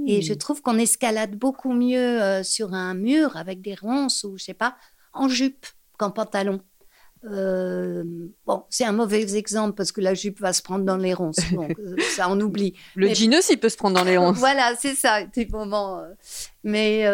Et 0.07 0.21
je 0.21 0.33
mmh. 0.33 0.37
trouve 0.37 0.61
qu'on 0.61 0.77
escalade 0.77 1.35
beaucoup 1.35 1.73
mieux 1.73 2.21
euh, 2.21 2.43
sur 2.43 2.73
un 2.73 2.93
mur 2.93 3.35
avec 3.35 3.61
des 3.61 3.75
ronces 3.75 4.23
ou 4.23 4.37
je 4.37 4.45
sais 4.45 4.53
pas, 4.53 4.77
en 5.13 5.27
jupe 5.27 5.65
qu'en 5.97 6.11
pantalon. 6.11 6.61
Euh, 7.25 8.03
bon, 8.45 8.63
c'est 8.69 8.85
un 8.85 8.91
mauvais 8.91 9.35
exemple 9.35 9.73
parce 9.73 9.91
que 9.91 9.99
la 9.99 10.13
jupe 10.13 10.39
va 10.39 10.53
se 10.53 10.61
prendre 10.61 10.85
dans 10.85 10.97
les 10.97 11.13
ronces. 11.13 11.37
Euh, 11.57 11.95
ça, 12.15 12.29
on 12.29 12.39
oublie. 12.39 12.73
Le 12.95 13.07
jean 13.13 13.33
aussi 13.35 13.57
peut 13.57 13.69
se 13.69 13.77
prendre 13.77 13.95
dans 13.95 14.03
les 14.03 14.17
ronces. 14.17 14.37
voilà, 14.39 14.75
c'est 14.79 14.93
ça, 14.93 15.23
des 15.23 15.47
moments. 15.47 16.01
Mais, 16.63 17.05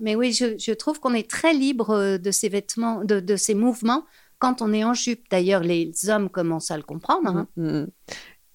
mais 0.00 0.14
oui, 0.14 0.32
je, 0.32 0.72
trouve 0.72 1.00
qu'on 1.00 1.14
est 1.14 1.28
très 1.28 1.52
libre 1.52 2.18
de 2.18 2.30
ces 2.30 2.48
vêtements, 2.48 3.04
de, 3.04 3.20
de, 3.20 3.36
ces 3.36 3.54
mouvements 3.54 4.04
quand 4.38 4.62
on 4.62 4.72
est 4.72 4.84
en 4.84 4.94
jupe. 4.94 5.24
D'ailleurs, 5.30 5.62
les 5.62 5.92
hommes 6.08 6.30
commencent 6.30 6.70
à 6.70 6.76
le 6.76 6.82
comprendre. 6.82 7.28
Hein. 7.28 7.48
Mmh, 7.56 7.68
mmh. 7.68 7.86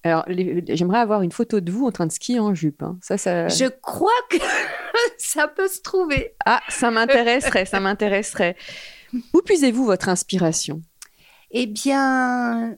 Alors, 0.04 0.24
j'aimerais 0.28 0.98
avoir 0.98 1.22
une 1.22 1.30
photo 1.30 1.60
de 1.60 1.70
vous 1.70 1.86
en 1.86 1.92
train 1.92 2.06
de 2.06 2.12
skier 2.12 2.40
en 2.40 2.54
jupe. 2.54 2.82
Hein. 2.82 2.98
Ça, 3.00 3.16
ça... 3.18 3.48
Je 3.48 3.66
crois 3.66 4.10
que 4.30 4.36
ça 5.18 5.46
peut 5.46 5.68
se 5.68 5.80
trouver. 5.80 6.34
Ah, 6.44 6.60
ça 6.68 6.90
m'intéresserait, 6.90 7.66
ça 7.66 7.78
m'intéresserait. 7.78 8.56
Où 9.32 9.42
puisez-vous 9.42 9.84
votre 9.84 10.08
inspiration? 10.08 10.82
Eh 11.52 11.66
bien, 11.66 12.76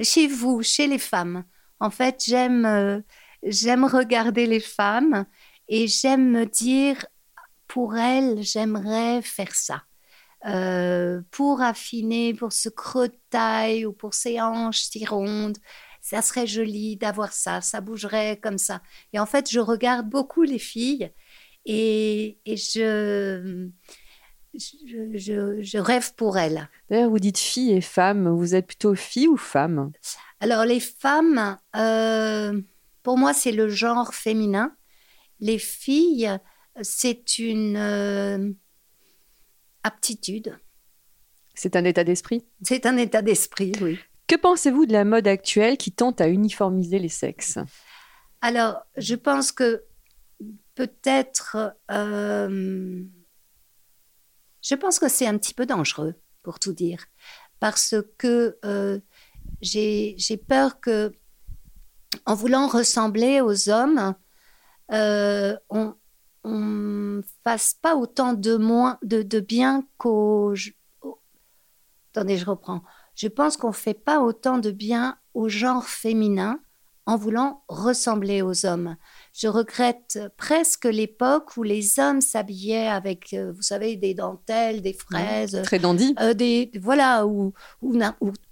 chez 0.00 0.26
vous, 0.26 0.62
chez 0.62 0.86
les 0.86 0.98
femmes. 0.98 1.44
En 1.80 1.90
fait, 1.90 2.22
j'aime, 2.26 2.64
euh, 2.64 3.00
j'aime 3.42 3.84
regarder 3.84 4.46
les 4.46 4.60
femmes 4.60 5.26
et 5.68 5.86
j'aime 5.86 6.30
me 6.30 6.46
dire, 6.46 7.04
pour 7.66 7.96
elles, 7.96 8.42
j'aimerais 8.42 9.20
faire 9.20 9.54
ça. 9.54 9.82
Euh, 10.46 11.20
pour 11.30 11.60
affiner, 11.60 12.34
pour 12.34 12.52
ce 12.52 12.68
creux 12.68 13.08
de 13.08 13.18
taille 13.30 13.86
ou 13.86 13.92
pour 13.92 14.14
ces 14.14 14.40
hanches 14.40 14.82
si 14.82 15.04
rondes 15.06 15.58
ça 16.02 16.20
serait 16.20 16.48
joli 16.48 16.96
d'avoir 16.96 17.32
ça, 17.32 17.60
ça 17.60 17.80
bougerait 17.80 18.38
comme 18.42 18.58
ça. 18.58 18.82
Et 19.12 19.20
en 19.20 19.24
fait, 19.24 19.48
je 19.48 19.60
regarde 19.60 20.10
beaucoup 20.10 20.42
les 20.42 20.58
filles 20.58 21.10
et, 21.64 22.38
je, 22.44 23.70
je, 24.52 25.78
rêve 25.78 26.12
pour 26.16 26.36
elles. 26.36 26.68
D'ailleurs, 26.90 27.08
vous 27.08 27.20
dites 27.20 27.38
fille 27.38 27.72
et 27.72 27.80
femme, 27.80 28.28
vous 28.28 28.56
êtes 28.56 28.66
plutôt 28.66 28.96
fille 28.96 29.28
ou 29.28 29.36
femme? 29.36 29.92
Alors, 30.40 30.64
les 30.64 30.80
femmes, 30.80 31.56
euh, 31.76 32.60
pour 33.04 33.16
moi, 33.16 33.32
c'est 33.32 33.52
le 33.52 33.68
genre 33.68 34.12
féminin. 34.12 34.76
Les 35.38 35.58
filles, 35.58 36.36
c'est 36.80 37.38
une 37.38 37.76
euh, 37.76 38.50
aptitude. 39.84 40.58
C'est 41.54 41.76
un 41.76 41.84
état 41.84 42.02
d'esprit? 42.02 42.44
C'est 42.60 42.86
un 42.86 42.96
état 42.96 43.22
d'esprit, 43.22 43.72
oui. 43.80 44.00
Que 44.32 44.38
pensez-vous 44.38 44.86
de 44.86 44.94
la 44.94 45.04
mode 45.04 45.28
actuelle 45.28 45.76
qui 45.76 45.92
tente 45.92 46.22
à 46.22 46.28
uniformiser 46.28 46.98
les 46.98 47.10
sexes? 47.10 47.58
Alors, 48.40 48.80
je 48.96 49.14
pense 49.14 49.52
que 49.52 49.84
peut-être... 50.74 51.76
Euh, 51.90 53.04
je 54.62 54.74
pense 54.74 54.98
que 54.98 55.08
c'est 55.08 55.26
un 55.26 55.36
petit 55.36 55.52
peu 55.52 55.66
dangereux, 55.66 56.14
pour 56.42 56.58
tout 56.58 56.72
dire, 56.72 57.04
parce 57.60 57.94
que 58.16 58.56
euh, 58.64 59.00
j'ai 59.60 60.16
peur 60.48 60.80
que, 60.80 61.12
en 62.24 62.34
voulant 62.34 62.68
ressembler 62.68 63.42
aux 63.42 63.68
hommes, 63.68 64.14
euh, 64.92 65.54
on 65.68 65.94
ne 66.46 67.20
fasse 67.44 67.74
pas 67.74 67.96
autant 67.96 68.32
de, 68.32 68.56
moins, 68.56 68.98
de, 69.02 69.20
de 69.20 69.40
bien 69.40 69.86
qu'aux... 69.98 70.54
Attendez, 72.14 72.38
je 72.38 72.46
reprends 72.46 72.82
je 73.14 73.28
pense 73.28 73.56
qu'on 73.56 73.68
ne 73.68 73.72
fait 73.72 73.94
pas 73.94 74.20
autant 74.20 74.58
de 74.58 74.70
bien 74.70 75.16
au 75.34 75.48
genre 75.48 75.84
féminin 75.84 76.60
en 77.04 77.16
voulant 77.16 77.64
ressembler 77.68 78.42
aux 78.42 78.64
hommes. 78.64 78.96
Je 79.32 79.48
regrette 79.48 80.20
presque 80.36 80.84
l'époque 80.84 81.56
où 81.56 81.62
les 81.62 81.98
hommes 81.98 82.20
s'habillaient 82.20 82.86
avec, 82.86 83.32
euh, 83.32 83.52
vous 83.52 83.62
savez, 83.62 83.96
des 83.96 84.14
dentelles, 84.14 84.82
des 84.82 84.92
fraises. 84.92 85.60
très 85.64 85.80
dandy. 85.80 86.14
Euh, 86.20 86.32
des, 86.32 86.70
voilà, 86.80 87.26
ou, 87.26 87.52
ou, 87.80 87.98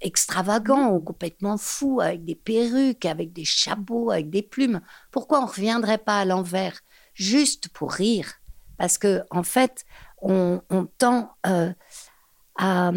extravagants, 0.00 0.90
ou 0.90 1.00
complètement 1.00 1.58
fous, 1.58 2.00
avec 2.00 2.24
des 2.24 2.34
perruques, 2.34 3.04
avec 3.04 3.32
des 3.32 3.44
chapeaux, 3.44 4.10
avec 4.10 4.30
des 4.30 4.42
plumes. 4.42 4.80
Pourquoi 5.12 5.40
on 5.40 5.44
ne 5.44 5.50
reviendrait 5.50 5.98
pas 5.98 6.20
à 6.20 6.24
l'envers 6.24 6.80
Juste 7.14 7.68
pour 7.68 7.92
rire? 7.92 8.32
Parce 8.78 8.98
que 8.98 9.22
en 9.30 9.42
fait, 9.42 9.84
on, 10.22 10.60
tend 10.98 11.34
euh, 11.46 11.72
à 12.58 12.92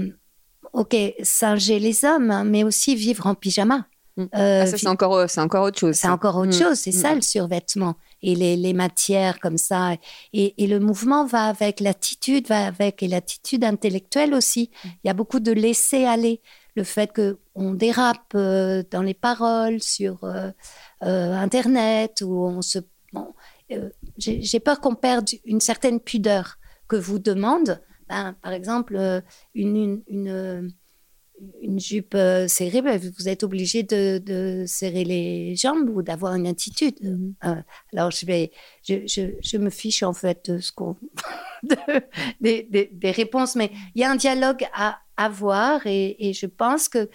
ok, 0.73 0.95
singer 1.21 1.79
les 1.79 2.03
hommes, 2.05 2.31
hein, 2.31 2.43
mais 2.43 2.63
aussi 2.63 2.95
vivre 2.95 3.27
en 3.27 3.35
pyjama. 3.35 3.87
Mm. 4.17 4.21
Euh, 4.21 4.61
ah, 4.61 4.65
ça, 4.65 4.77
c'est 4.77 4.87
encore, 4.87 5.29
c'est 5.29 5.41
encore 5.41 5.65
autre 5.65 5.79
chose. 5.79 5.95
C'est 5.95 6.09
encore 6.09 6.35
autre 6.37 6.55
mm. 6.55 6.61
chose, 6.61 6.77
c'est 6.77 6.91
ça 6.91 7.11
mm. 7.11 7.15
le 7.15 7.21
survêtement. 7.21 7.95
Et 8.21 8.35
les, 8.35 8.55
les 8.55 8.73
matières 8.73 9.39
comme 9.39 9.57
ça. 9.57 9.95
Et, 10.31 10.53
et, 10.63 10.67
le 10.67 10.79
mouvement 10.79 11.25
va 11.25 11.45
avec, 11.45 11.81
l'attitude 11.81 12.47
va 12.47 12.67
avec, 12.67 13.03
et 13.03 13.07
l'attitude 13.09 13.65
intellectuelle 13.65 14.33
aussi. 14.33 14.71
Il 14.85 15.07
y 15.07 15.09
a 15.09 15.13
beaucoup 15.13 15.41
de 15.41 15.51
laisser 15.51 16.05
aller. 16.05 16.41
le 16.75 16.83
fait 16.83 17.11
que 17.11 17.37
on 17.55 17.73
dérape 17.73 18.33
euh, 18.35 18.83
dans 18.89 19.01
les 19.01 19.13
paroles 19.13 19.81
sur 19.81 20.23
euh, 20.23 20.51
euh, 21.03 21.35
Internet 21.35 22.21
ou 22.25 22.45
on 22.45 22.61
se. 22.61 22.79
bon, 23.11 23.33
euh, 23.71 23.89
j'ai 24.17 24.59
peur 24.59 24.79
qu'on 24.79 24.95
perde 24.95 25.29
une 25.45 25.61
certaine 25.61 25.99
pudeur 25.99 26.57
que 26.87 26.95
vous 26.95 27.19
demande, 27.19 27.81
ben, 28.09 28.33
par 28.41 28.53
exemple, 28.53 28.95
euh, 28.95 29.21
une, 29.55 29.75
une, 29.75 30.03
une, 30.07 30.27
euh, 30.29 30.67
une 31.61 31.79
jupe 31.79 32.13
euh, 32.15 32.47
serrée, 32.47 32.81
ben, 32.81 32.99
vous 33.17 33.27
êtes 33.27 33.43
obligé 33.43 33.83
de, 33.83 34.19
de 34.19 34.65
serrer 34.67 35.03
les 35.03 35.55
jambes 35.55 35.89
ou 35.89 36.01
d'avoir 36.01 36.35
une 36.35 36.47
attitude. 36.47 36.95
Mhm. 37.01 37.33
Euh, 37.45 37.55
alors, 37.93 38.11
je, 38.11 38.25
vais, 38.25 38.51
je, 38.87 39.05
je, 39.07 39.33
je 39.41 39.57
me 39.57 39.69
fiche 39.69 40.03
en 40.03 40.13
fait 40.13 40.49
de 40.51 40.59
ce 40.59 40.71
qu'on. 40.71 40.95
de- 41.63 41.75
des, 42.41 42.67
des- 42.69 42.89
des 42.93 43.11
réponses, 43.11 43.55
mais 43.55 43.71
il 43.95 44.01
y 44.01 44.03
a 44.05 44.11
un 44.11 44.15
dialogue 44.15 44.65
à 44.73 44.99
avoir 45.17 45.85
et, 45.87 46.15
et 46.29 46.33
je 46.33 46.45
pense 46.45 46.89
que 46.89 47.09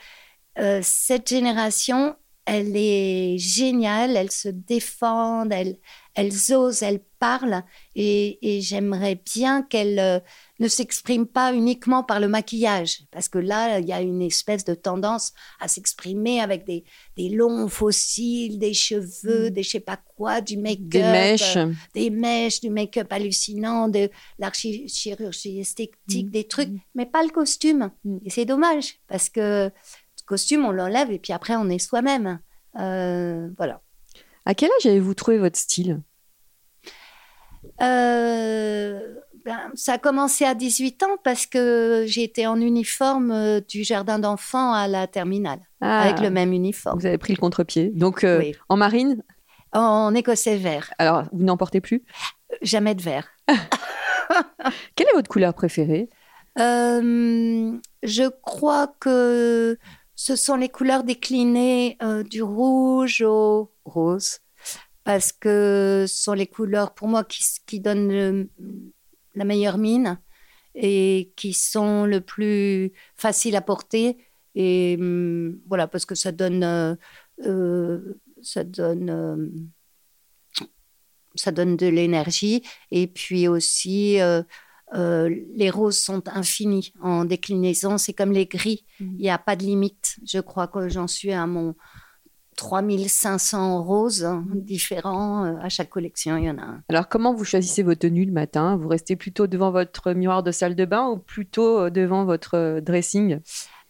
euh, 0.59 0.81
cette 0.83 1.29
génération, 1.29 2.17
elle 2.49 2.73
est 2.77 3.37
géniale, 3.39 4.17
elle 4.17 4.31
se 4.31 4.49
défend, 4.49 5.49
elle, 5.51 5.77
elles 6.15 6.33
osent, 6.55 6.83
elles 6.83 7.03
parlent 7.21 7.63
et, 7.97 8.39
et 8.43 8.61
j'aimerais 8.61 9.21
bien 9.35 9.63
qu'elles 9.63 9.99
euh, 9.99 10.21
ne 10.61 10.69
s'expriment 10.69 11.27
pas 11.27 11.53
uniquement 11.53 12.03
par 12.05 12.21
le 12.21 12.29
maquillage 12.29 13.01
parce 13.11 13.29
que 13.29 13.39
là, 13.39 13.81
il 13.81 13.87
y 13.87 13.93
a 13.93 14.01
une 14.01 14.23
espèce 14.23 14.65
de 14.65 14.75
tendance 14.75 15.33
à 15.61 15.67
s'arrimer 15.69 16.41
avec 16.41 16.65
des, 16.65 16.85
des 17.17 17.29
longs 17.29 17.69
fossiles, 17.69 18.59
des 18.59 18.75
cheveux, 18.75 19.49
Mm. 19.49 19.51
des 19.51 19.63
je 19.65 19.71
sais 19.71 19.81
pas 19.81 19.99
quoi, 20.17 20.41
du 20.41 20.57
make-up 20.57 20.89
Des 20.89 21.03
mèches. 21.03 21.57
euh, 21.57 21.73
des 21.95 22.11
mèches, 22.11 22.61
du 22.61 22.71
make-up 22.71 23.09
hallucinant, 23.13 23.89
de 23.89 24.09
l'archirurgie 24.39 25.61
esthétique, 25.61 26.27
Mm. 26.27 26.31
des 26.31 26.45
trucs, 26.45 26.71
mais 26.95 27.07
pas 27.07 27.23
le 27.23 27.31
costume. 27.31 27.91
Mm. 28.05 28.19
Et 28.25 28.31
c'est 28.31 28.45
dommage 28.45 28.95
parce 29.09 29.29
que 29.29 29.71
costume, 30.29 30.65
on 30.65 30.71
l'enlève 30.71 31.11
et 31.11 31.19
puis 31.19 31.33
après, 31.33 31.57
on 31.57 31.69
est 31.69 31.79
soi-même. 31.79 32.39
Euh, 32.79 33.49
voilà. 33.57 33.81
À 34.47 34.55
quel 34.55 34.71
âge 34.79 34.87
avez-vous 34.87 35.15
trouvé 35.15 35.39
votre 35.39 35.59
style? 35.59 36.01
Euh, 37.81 39.01
ben, 39.45 39.59
ça 39.75 39.95
a 39.95 39.99
commencé 39.99 40.45
à 40.45 40.55
18 40.55 41.03
ans 41.05 41.17
parce 41.25 41.47
que 41.47 42.05
j'ai 42.07 42.23
été 42.25 42.47
en 42.47 42.61
uniforme 42.61 43.31
euh, 43.31 43.61
du 43.61 43.85
jardin 43.85 44.19
d'enfants 44.19 44.73
à 44.73 44.89
la 44.89 45.07
terminale, 45.07 45.61
Ah, 45.81 46.03
avec 46.03 46.21
le 46.21 46.31
même 46.31 46.53
uniforme. 46.53 46.99
Vous 46.99 47.07
avez 47.07 47.19
pris 47.19 47.33
le 47.35 47.39
contre-pied. 47.39 47.91
Donc, 47.95 48.25
euh, 48.25 48.39
Oui. 48.39 48.55
en 48.69 48.77
marine, 48.77 49.23
En 49.73 50.15
écossais 50.15 50.57
vert, 50.57 50.93
alors, 50.99 51.25
vous 51.33 51.45
n'en 51.45 51.57
portez 51.57 51.81
plus? 51.81 52.03
Jamais 52.63 52.95
de 52.95 53.03
vert. 53.03 53.29
Quelle 54.97 55.07
est 55.09 55.15
votre 55.15 55.29
couleur 55.29 55.55
préférée? 55.55 56.09
Euh, 56.59 57.73
je 58.03 58.29
crois 58.43 58.93
que 58.99 59.79
ce 60.19 60.35
sont 60.35 60.57
les 60.57 60.69
couleurs 60.69 61.05
déclinées 61.05 61.97
euh, 62.03 62.25
du 62.25 62.43
rouge 62.43 63.23
au 63.23 63.71
rose, 63.85 64.41
parce 65.05 65.31
que 65.31 66.07
ce 66.09 66.23
sont 66.25 66.33
les 66.33 66.49
couleurs 66.49 66.93
pour 66.93 67.07
moi 67.07 67.23
qui, 67.23 67.79
donnent 67.79 68.49
la 69.37 69.45
meilleure 69.45 69.79
mine 69.79 70.19
et 70.75 71.33
qui 71.37 71.53
sont 71.53 72.05
le 72.05 72.21
plus 72.21 72.93
faciles 73.15 73.55
à 73.55 73.61
porter. 73.61 74.19
Et 74.57 74.97
hum, 74.99 75.61
voilà, 75.69 75.87
parce 75.87 76.05
que 76.05 76.17
ça 76.17 76.33
donne, 76.33 76.65
euh, 76.65 76.97
euh, 77.47 78.21
ça 78.43 78.65
donne, 78.65 79.71
ça 81.37 81.53
donne 81.53 81.77
de 81.77 81.87
l'énergie. 81.87 82.65
Et 82.91 83.07
puis 83.07 83.47
aussi, 83.47 84.19
euh, 84.95 85.29
les 85.55 85.71
roses 85.71 85.99
sont 85.99 86.23
infinies 86.29 86.93
en 87.01 87.25
déclinaison. 87.25 87.99
C'est 87.99 88.13
comme 88.13 88.33
les 88.33 88.47
gris. 88.47 88.85
Mhm. 89.01 89.15
Il 89.19 89.23
n'y 89.23 89.31
a 89.31 89.39
pas 89.39 89.57
de 89.57 89.63
limite. 89.63 90.17
Je 90.27 90.41
crois 90.41 90.67
que 90.67 90.89
j'en 90.89 91.07
suis 91.07 91.33
à 91.33 91.47
mon 91.47 91.75
3500 92.57 93.83
roses 93.83 94.25
hein, 94.25 94.45
différents. 94.55 95.45
Euh, 95.45 95.55
À 95.63 95.69
chaque 95.69 95.91
collection, 95.91 96.37
il 96.37 96.45
y 96.45 96.51
en 96.51 96.59
a 96.59 96.63
un. 96.63 96.83
Alors, 96.89 97.09
comment 97.09 97.33
vous 97.35 97.45
choisissez 97.45 97.83
vos 97.83 97.95
tenues 97.95 98.25
le 98.25 98.33
matin? 98.33 98.77
Vous 98.77 98.89
restez 98.89 99.15
plutôt 99.17 99.47
devant 99.47 99.71
votre 99.71 100.13
miroir 100.13 100.43
de 100.43 100.51
salle 100.51 100.75
de 100.75 100.85
bain 100.85 101.09
ou 101.09 101.19
plutôt 101.19 101.81
euh, 101.81 101.91
devant 101.91 102.25
votre 102.25 102.81
dressing? 102.81 103.41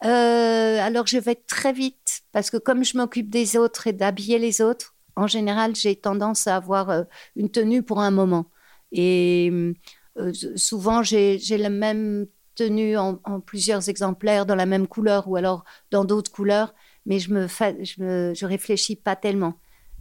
Euh, 0.05 0.79
alors, 0.81 1.07
je 1.07 1.18
vais 1.18 1.35
très 1.35 1.73
vite 1.73 2.23
parce 2.33 2.51
que 2.51 2.57
comme 2.57 2.85
je 2.85 2.96
m'occupe 2.96 3.31
des 3.31 3.57
autres 3.57 3.87
et 3.87 3.92
d'habiller 3.92 4.38
les 4.38 4.61
autres, 4.61 4.94
en 5.16 5.27
général, 5.27 5.75
j'ai 5.75 5.96
tendance 5.96 6.46
à 6.46 6.57
avoir 6.57 7.05
une 7.35 7.51
tenue 7.51 7.83
pour 7.83 8.01
un 8.01 8.12
moment. 8.12 8.46
Et 8.92 9.75
euh, 10.18 10.33
souvent, 10.57 11.02
j'ai 11.02 11.38
la 11.59 11.70
même 11.70 12.26
tenue 12.54 12.96
en, 12.96 13.20
en 13.24 13.40
plusieurs 13.40 13.88
exemplaires 13.88 14.44
dans 14.46 14.57
la 14.57 14.66
même 14.66 14.87
couleur 14.88 15.28
ou 15.28 15.37
alors 15.37 15.64
dans 15.90 16.04
d'autres 16.04 16.31
couleurs, 16.33 16.74
mais 17.07 17.18
je 17.20 17.33
me, 17.33 17.46
fa- 17.46 17.83
je 17.83 18.02
me 18.02 18.35
je 18.35 18.46
réfléchis 18.46 18.96
pas 18.96 19.16
tellement. 19.16 19.54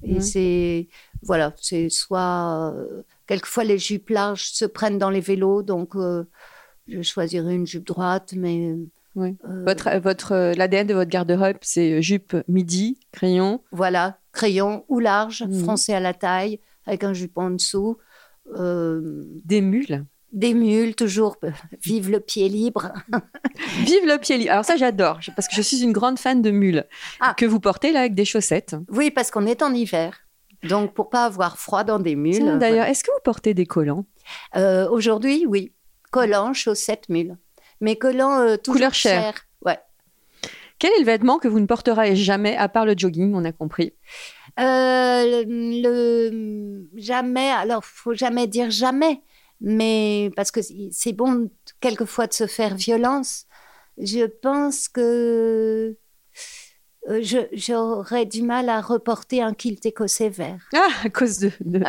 Et 0.04 0.16
Ouais. 0.16 0.20
c'est 0.22 0.88
voilà, 1.24 1.54
c'est 1.62 1.90
soit 1.90 2.74
euh, 2.76 3.04
quelquefois 3.28 3.64
les 3.64 3.78
jupes 3.78 4.10
larges 4.10 4.50
se 4.52 4.66
prennent 4.66 4.98
dans 4.98 5.10
les 5.12 5.20
vélos, 5.22 5.62
donc 5.64 5.96
euh, 5.96 6.24
je 6.88 7.02
choisirai 7.02 7.54
une 7.56 7.68
jupe 7.68 7.86
droite, 7.86 8.34
mais 8.36 8.76
Oui. 9.16 9.36
euh, 9.46 9.64
Votre, 9.66 9.98
votre, 10.00 10.54
L'ADN 10.56 10.88
de 10.88 10.94
votre 10.94 11.10
garde-robe, 11.10 11.58
c'est 11.62 12.02
jupe 12.02 12.36
midi, 12.48 13.00
crayon. 13.12 13.62
Voilà, 13.72 14.20
crayon 14.32 14.86
ou 14.88 15.00
large, 15.00 15.44
Mhm. 15.48 15.64
froncé 15.64 15.94
à 15.94 16.00
la 16.00 16.14
taille, 16.14 16.60
avec 16.86 17.04
un 17.04 17.14
jupon 17.14 17.42
en 17.44 17.50
dessous. 17.52 17.98
Euh, 18.56 19.24
Des 19.46 19.62
mules. 19.62 20.06
des 20.32 20.54
mules, 20.54 20.96
toujours. 20.96 21.38
euh, 21.44 21.52
Vive 21.84 22.10
le 22.12 22.20
pied 22.20 22.48
libre. 22.50 22.92
Vive 23.86 24.06
le 24.06 24.18
pied 24.20 24.38
libre. 24.38 24.52
Alors 24.52 24.66
ça, 24.66 24.76
j'adore, 24.78 25.20
parce 25.36 25.48
que 25.48 25.56
je 25.56 25.62
suis 25.62 25.82
une 25.82 25.92
grande 25.94 26.20
fan 26.20 26.42
de 26.42 26.52
mules 26.52 26.86
Ah. 27.20 27.34
que 27.38 27.46
vous 27.46 27.60
portez 27.60 27.92
là 27.92 28.02
avec 28.02 28.14
des 28.16 28.26
chaussettes. 28.26 28.76
Oui, 28.90 29.12
parce 29.12 29.32
qu'on 29.32 29.46
est 29.46 29.62
en 29.62 29.74
hiver. 29.74 30.20
Donc, 30.64 30.94
pour 30.94 31.10
pas 31.10 31.26
avoir 31.26 31.58
froid 31.58 31.84
dans 31.84 32.00
des 32.00 32.16
mules. 32.16 32.58
D'ailleurs, 32.58 32.86
est-ce 32.88 33.04
que 33.04 33.12
vous 33.12 33.22
portez 33.24 33.54
des 33.54 33.66
collants? 33.66 34.06
Euh, 34.56 34.88
Aujourd'hui, 34.90 35.46
oui. 35.48 35.72
Collants, 36.12 36.54
chaussettes, 36.54 37.10
mules. 37.10 37.38
Mais 37.80 37.96
collants 37.96 38.40
euh, 38.40 38.58
toujours 38.58 38.78
Couleur 38.78 38.94
chair. 38.94 39.22
chair. 39.22 39.34
Ouais. 39.66 39.78
Quel 40.80 40.92
est 40.94 41.00
le 41.00 41.06
vêtement 41.06 41.38
que 41.38 41.48
vous 41.48 41.60
ne 41.60 41.66
porterez 41.68 42.16
jamais 42.16 42.56
à 42.58 42.70
part 42.70 42.86
le 42.86 42.96
jogging 42.98 43.34
On 43.36 43.46
a 43.46 43.52
compris? 43.52 43.94
Euh, 44.60 45.44
le, 45.48 46.88
jamais, 46.96 47.50
alors 47.52 47.86
faut 47.86 48.14
jamais 48.14 48.48
dire 48.48 48.72
jamais, 48.72 49.22
mais 49.62 50.32
parce 50.36 50.52
que 50.52 50.62
c'est 50.92 51.14
bon 51.14 51.50
quelquefois 51.80 52.28
de 52.28 52.34
se 52.34 52.48
faire 52.48 52.76
violence. 52.76 53.46
Je 54.00 54.26
pense 54.26 54.88
que 54.88 55.96
euh, 57.10 57.22
j'aurais 57.54 58.26
du 58.26 58.42
mal 58.44 58.70
à 58.70 58.82
reporter 58.82 59.42
un 59.42 59.54
kilt 59.54 59.86
écossais 59.86 60.30
vert. 60.30 60.60
Ah, 60.76 60.88
à 61.04 61.10
cause 61.10 61.40
de, 61.40 61.52
de- 61.62 61.80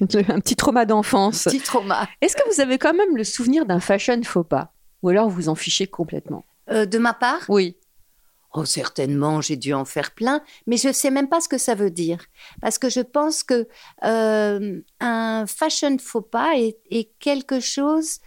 de- 0.00 0.32
un 0.32 0.40
petit 0.40 0.56
trauma 0.56 0.84
d'enfance. 0.84 1.44
Petit 1.44 1.60
trauma. 1.60 2.08
Est-ce 2.20 2.36
que 2.36 2.42
vous 2.52 2.60
avez 2.60 2.78
quand 2.78 2.92
même 2.94 3.16
le 3.16 3.24
souvenir 3.24 3.66
d'un 3.66 3.80
fashion 3.80 4.20
faux 4.22 4.44
pas? 4.44 4.72
Ou 5.02 5.08
alors 5.10 5.28
vous 5.28 5.48
en 5.48 5.54
fichez 5.54 5.86
complètement? 5.86 6.44
Euh, 6.70 6.86
de 6.86 6.98
ma 6.98 7.12
part, 7.14 7.40
Oui. 7.48 7.76
Oh, 8.56 8.64
certainement, 8.64 9.40
j'ai 9.40 9.56
dû 9.56 9.74
en 9.74 9.84
faire 9.84 10.12
plein, 10.12 10.40
mais 10.68 10.76
je 10.76 10.86
ne 10.86 10.92
sais 10.92 11.10
même 11.10 11.28
pas 11.28 11.40
ce 11.40 11.48
que 11.48 11.58
ça 11.58 11.74
veut 11.74 11.90
dire. 11.90 12.24
Parce 12.60 12.78
que 12.78 12.88
je 12.88 13.00
pense 13.00 13.42
que 13.42 13.66
euh, 14.04 14.80
un 15.00 15.44
fashion 15.48 15.98
faux 15.98 16.20
pas 16.22 16.54
est, 16.56 17.10
quelque 17.18 17.58
chose 17.58 18.20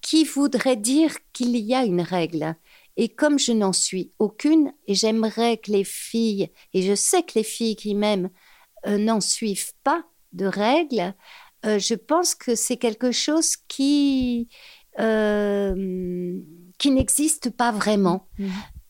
qui 0.00 0.22
voudrait 0.22 0.76
dire 0.76 1.16
qu'il 1.32 1.56
y 1.56 1.74
a 1.74 1.84
une 1.84 2.00
règle. 2.00 2.54
Et 2.96 3.08
comme 3.08 3.40
je 3.40 3.50
n'en 3.50 3.72
suis 3.72 4.12
aucune, 4.20 4.72
et 4.86 4.94
j'aimerais 4.94 5.56
que 5.56 5.72
les 5.72 5.82
filles, 5.82 6.52
et 6.74 6.82
je 6.82 6.94
sais 6.94 7.24
que 7.24 7.32
les 7.34 7.42
filles 7.42 7.74
qui 7.74 7.96
m'aiment 7.96 8.30
euh, 8.86 8.98
n'en 8.98 9.20
suivent 9.20 9.72
pas 9.82 10.04
de 10.32 10.46
règles, 10.46 11.12
euh, 11.66 11.80
je 11.80 11.94
pense 11.94 12.36
que 12.36 12.54
c'est 12.54 12.76
quelque 12.76 13.10
chose 13.10 13.56
qui, 13.66 14.48
qui 14.96 16.90
n'existe 16.90 17.50
pas 17.50 17.72
vraiment. 17.72 18.28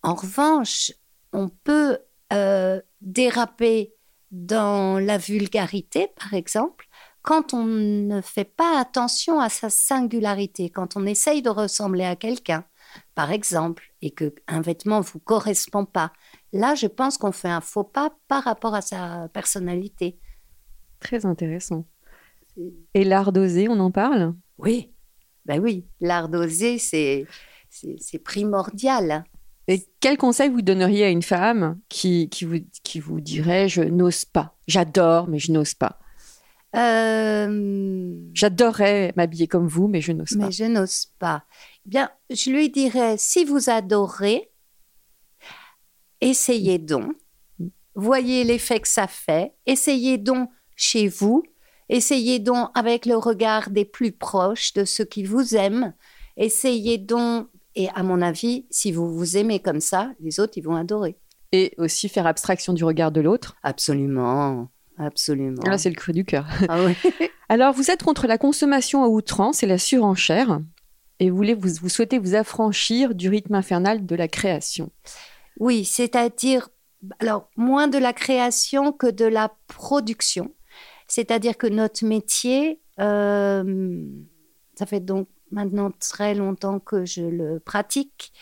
En 0.02 0.14
revanche, 0.14 0.92
on 1.32 1.48
peut 1.48 1.98
euh, 2.32 2.80
déraper 3.00 3.94
dans 4.30 4.98
la 4.98 5.18
vulgarité, 5.18 6.08
par 6.16 6.34
exemple, 6.34 6.88
quand 7.22 7.54
on 7.54 7.64
ne 7.64 8.20
fait 8.20 8.44
pas 8.44 8.80
attention 8.80 9.38
à 9.38 9.48
sa 9.48 9.70
singularité, 9.70 10.70
quand 10.70 10.96
on 10.96 11.06
essaye 11.06 11.42
de 11.42 11.50
ressembler 11.50 12.04
à 12.04 12.16
quelqu'un, 12.16 12.64
par 13.14 13.30
exemple, 13.30 13.92
et 14.02 14.10
qu'un 14.10 14.60
vêtement 14.60 14.98
ne 14.98 15.04
vous 15.04 15.20
correspond 15.20 15.84
pas. 15.84 16.12
Là, 16.52 16.74
je 16.74 16.86
pense 16.86 17.18
qu'on 17.18 17.32
fait 17.32 17.48
un 17.48 17.60
faux 17.60 17.84
pas 17.84 18.12
par 18.26 18.44
rapport 18.44 18.74
à 18.74 18.82
sa 18.82 19.28
personnalité. 19.32 20.18
Très 20.98 21.24
intéressant. 21.24 21.86
Et 22.94 23.04
l'art 23.04 23.32
d'oser, 23.32 23.68
on 23.68 23.78
en 23.78 23.90
parle? 23.90 24.34
Oui, 24.58 24.92
ben 25.46 25.60
oui, 25.60 25.86
l'art 26.00 26.28
d'oser, 26.28 26.78
c'est 26.78 27.26
primordial. 28.24 29.24
Et 29.68 29.86
quel 30.00 30.18
conseil 30.18 30.48
vous 30.48 30.62
donneriez 30.62 31.04
à 31.04 31.08
une 31.10 31.22
femme 31.22 31.78
qui, 31.88 32.28
qui, 32.28 32.44
vous, 32.44 32.58
qui 32.82 32.98
vous 33.00 33.20
dirait 33.20 33.68
je 33.68 33.82
n'ose 33.82 34.24
pas 34.24 34.56
J'adore, 34.66 35.28
mais 35.28 35.38
je 35.38 35.52
n'ose 35.52 35.74
pas? 35.74 35.98
Euh, 36.74 38.14
J'adorerais 38.32 39.12
m'habiller 39.16 39.46
comme 39.46 39.68
vous, 39.68 39.88
mais 39.88 40.00
je 40.00 40.12
n'ose 40.12 40.30
pas. 40.30 40.46
mais 40.46 40.52
je 40.52 40.64
n'ose 40.64 41.06
pas. 41.18 41.44
Eh 41.86 41.90
Bien, 41.90 42.10
je 42.30 42.50
lui 42.50 42.70
dirais, 42.70 43.16
si 43.18 43.44
vous 43.44 43.68
adorez, 43.70 44.50
essayez 46.20 46.78
donc. 46.78 47.14
Voyez 47.94 48.44
l'effet 48.44 48.80
que 48.80 48.88
ça 48.88 49.06
fait. 49.06 49.54
Essayez 49.66 50.16
donc 50.16 50.48
chez 50.76 51.08
vous. 51.08 51.42
Essayez 51.90 52.38
donc 52.38 52.70
avec 52.74 53.04
le 53.04 53.16
regard 53.16 53.68
des 53.68 53.84
plus 53.84 54.12
proches, 54.12 54.72
de 54.72 54.84
ceux 54.86 55.04
qui 55.04 55.24
vous 55.24 55.54
aiment. 55.54 55.94
Essayez 56.38 56.96
donc, 56.96 57.48
et 57.74 57.88
à 57.94 58.02
mon 58.02 58.20
avis, 58.20 58.66
si 58.70 58.92
vous 58.92 59.12
vous 59.12 59.36
aimez 59.36 59.60
comme 59.60 59.80
ça, 59.80 60.12
les 60.20 60.40
autres, 60.40 60.54
ils 60.56 60.62
vont 60.62 60.76
adorer. 60.76 61.16
Et 61.52 61.74
aussi 61.78 62.08
faire 62.08 62.26
abstraction 62.26 62.72
du 62.72 62.84
regard 62.84 63.12
de 63.12 63.20
l'autre. 63.20 63.56
Absolument, 63.62 64.68
absolument. 64.98 65.62
Là, 65.66 65.78
c'est 65.78 65.90
le 65.90 65.96
cru 65.96 66.12
du 66.12 66.24
cœur. 66.24 66.46
Ah 66.68 66.84
oui. 66.84 66.94
Alors, 67.48 67.74
vous 67.74 67.90
êtes 67.90 68.02
contre 68.02 68.26
la 68.26 68.38
consommation 68.38 69.04
à 69.04 69.08
outrance 69.08 69.62
et 69.62 69.66
la 69.66 69.78
surenchère, 69.78 70.60
et 71.20 71.30
vous, 71.30 71.36
voulez, 71.36 71.54
vous, 71.54 71.68
vous 71.80 71.88
souhaitez 71.88 72.18
vous 72.18 72.34
affranchir 72.34 73.14
du 73.14 73.28
rythme 73.28 73.54
infernal 73.54 74.06
de 74.06 74.16
la 74.16 74.28
création. 74.28 74.90
Oui, 75.60 75.84
c'est-à-dire, 75.84 76.70
alors, 77.20 77.50
moins 77.56 77.88
de 77.88 77.98
la 77.98 78.12
création 78.12 78.92
que 78.92 79.10
de 79.10 79.26
la 79.26 79.52
production. 79.68 80.54
C'est-à-dire 81.08 81.58
que 81.58 81.66
notre 81.66 82.06
métier, 82.06 82.80
euh, 82.98 84.04
ça 84.74 84.86
fait 84.86 85.00
donc 85.00 85.28
maintenant 85.52 85.90
très 85.90 86.34
longtemps 86.34 86.80
que 86.80 87.04
je 87.04 87.22
le 87.22 87.60
pratique. 87.60 88.32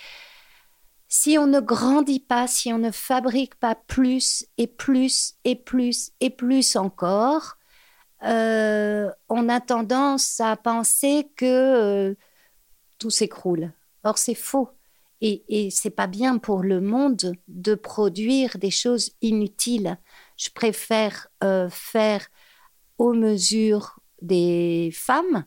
Si 1.08 1.36
on 1.38 1.46
ne 1.46 1.60
grandit 1.60 2.20
pas, 2.20 2.46
si 2.46 2.72
on 2.72 2.78
ne 2.78 2.92
fabrique 2.92 3.56
pas 3.56 3.74
plus 3.74 4.46
et 4.58 4.68
plus 4.68 5.34
et 5.44 5.56
plus 5.56 6.12
et 6.20 6.30
plus 6.30 6.76
encore, 6.76 7.56
euh, 8.22 9.10
on 9.28 9.48
a 9.48 9.60
tendance 9.60 10.40
à 10.40 10.56
penser 10.56 11.28
que 11.36 11.46
euh, 11.46 12.14
tout 12.98 13.10
s'écroule. 13.10 13.72
Or, 14.04 14.18
c'est 14.18 14.34
faux. 14.34 14.70
Et, 15.20 15.44
et 15.48 15.70
c'est 15.70 15.90
pas 15.90 16.06
bien 16.06 16.38
pour 16.38 16.62
le 16.62 16.80
monde 16.80 17.34
de 17.48 17.74
produire 17.74 18.56
des 18.58 18.70
choses 18.70 19.10
inutiles. 19.20 19.98
Je 20.36 20.48
préfère 20.50 21.28
euh, 21.44 21.68
faire 21.68 22.26
aux 22.98 23.12
mesures 23.12 23.98
des 24.22 24.90
femmes 24.94 25.44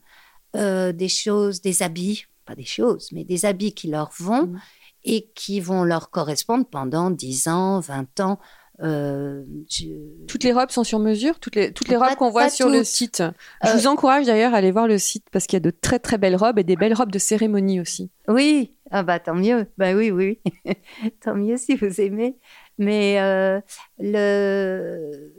euh, 0.55 0.91
des 0.91 1.09
choses, 1.09 1.61
des 1.61 1.83
habits, 1.83 2.25
pas 2.45 2.55
des 2.55 2.65
choses, 2.65 3.09
mais 3.11 3.23
des 3.23 3.45
habits 3.45 3.73
qui 3.73 3.87
leur 3.89 4.09
vont 4.19 4.47
Mm. 4.47 4.59
et 5.05 5.31
qui 5.35 5.59
vont 5.59 5.83
leur 5.83 6.09
correspondre 6.09 6.65
pendant 6.65 7.09
10 7.11 7.47
ans, 7.47 7.79
20 7.79 8.19
ans. 8.19 8.39
Euh, 8.81 9.43
je- 9.69 10.25
Toutes 10.27 10.43
les 10.43 10.51
robes 10.51 10.71
sont 10.71 10.83
sur 10.83 10.97
mesure, 10.99 11.39
toutes 11.39 11.55
les, 11.55 11.71
toutes 11.71 11.87
les 11.89 11.95
robes 11.95 12.15
qu'on 12.17 12.31
voit 12.31 12.49
sur 12.49 12.69
le 12.69 12.83
site. 12.83 13.21
Je 13.63 13.69
Euh, 13.69 13.73
vous 13.75 13.85
encourage 13.87 14.25
d'ailleurs 14.25 14.53
à 14.53 14.57
aller 14.57 14.71
voir 14.71 14.87
le 14.87 14.97
site 14.97 15.25
parce 15.31 15.45
qu'il 15.45 15.55
y 15.57 15.57
a 15.57 15.59
de 15.61 15.69
très 15.69 15.99
très 15.99 16.17
belles 16.17 16.35
robes 16.35 16.57
et 16.57 16.63
des 16.63 16.75
belles 16.75 16.95
robes 16.95 17.11
de 17.11 17.19
cérémonie 17.19 17.79
aussi. 17.79 18.09
Oui, 18.27 18.73
ah 18.89 19.03
bah 19.03 19.19
tant 19.19 19.35
mieux. 19.35 19.67
Bah 19.77 19.93
oui, 19.93 20.09
oui. 20.11 20.39
tant 21.23 21.35
mieux 21.35 21.57
si 21.57 21.75
vous 21.75 22.01
aimez. 22.01 22.37
Mais 22.77 23.19
euh, 23.21 23.59
le... 23.99 25.31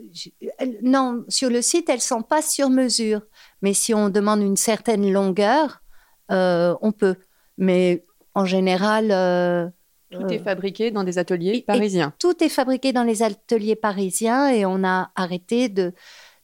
non, 0.82 1.24
sur 1.28 1.50
le 1.50 1.62
site, 1.62 1.88
elles 1.88 2.00
sont 2.00 2.22
pas 2.22 2.42
sur 2.42 2.70
mesure. 2.70 3.22
Mais 3.62 3.74
si 3.74 3.94
on 3.94 4.08
demande 4.08 4.40
une 4.42 4.56
certaine 4.56 5.10
longueur, 5.12 5.82
euh, 6.30 6.74
on 6.80 6.92
peut. 6.92 7.16
Mais 7.58 8.04
en 8.34 8.44
général, 8.44 9.10
euh, 9.10 9.68
Tout 10.10 10.26
est 10.28 10.38
fabriqué 10.38 10.90
dans 10.90 11.04
des 11.04 11.18
ateliers 11.18 11.50
et- 11.50 11.56
et- 11.58 11.62
parisiens. 11.62 12.12
tout 12.18 12.42
est 12.42 12.48
fabriqué 12.48 12.92
dans 12.92 13.04
les 13.04 13.22
ateliers 13.22 13.76
parisiens 13.76 14.48
et 14.48 14.64
on 14.66 14.84
a 14.84 15.10
arrêté 15.16 15.68
de, 15.68 15.92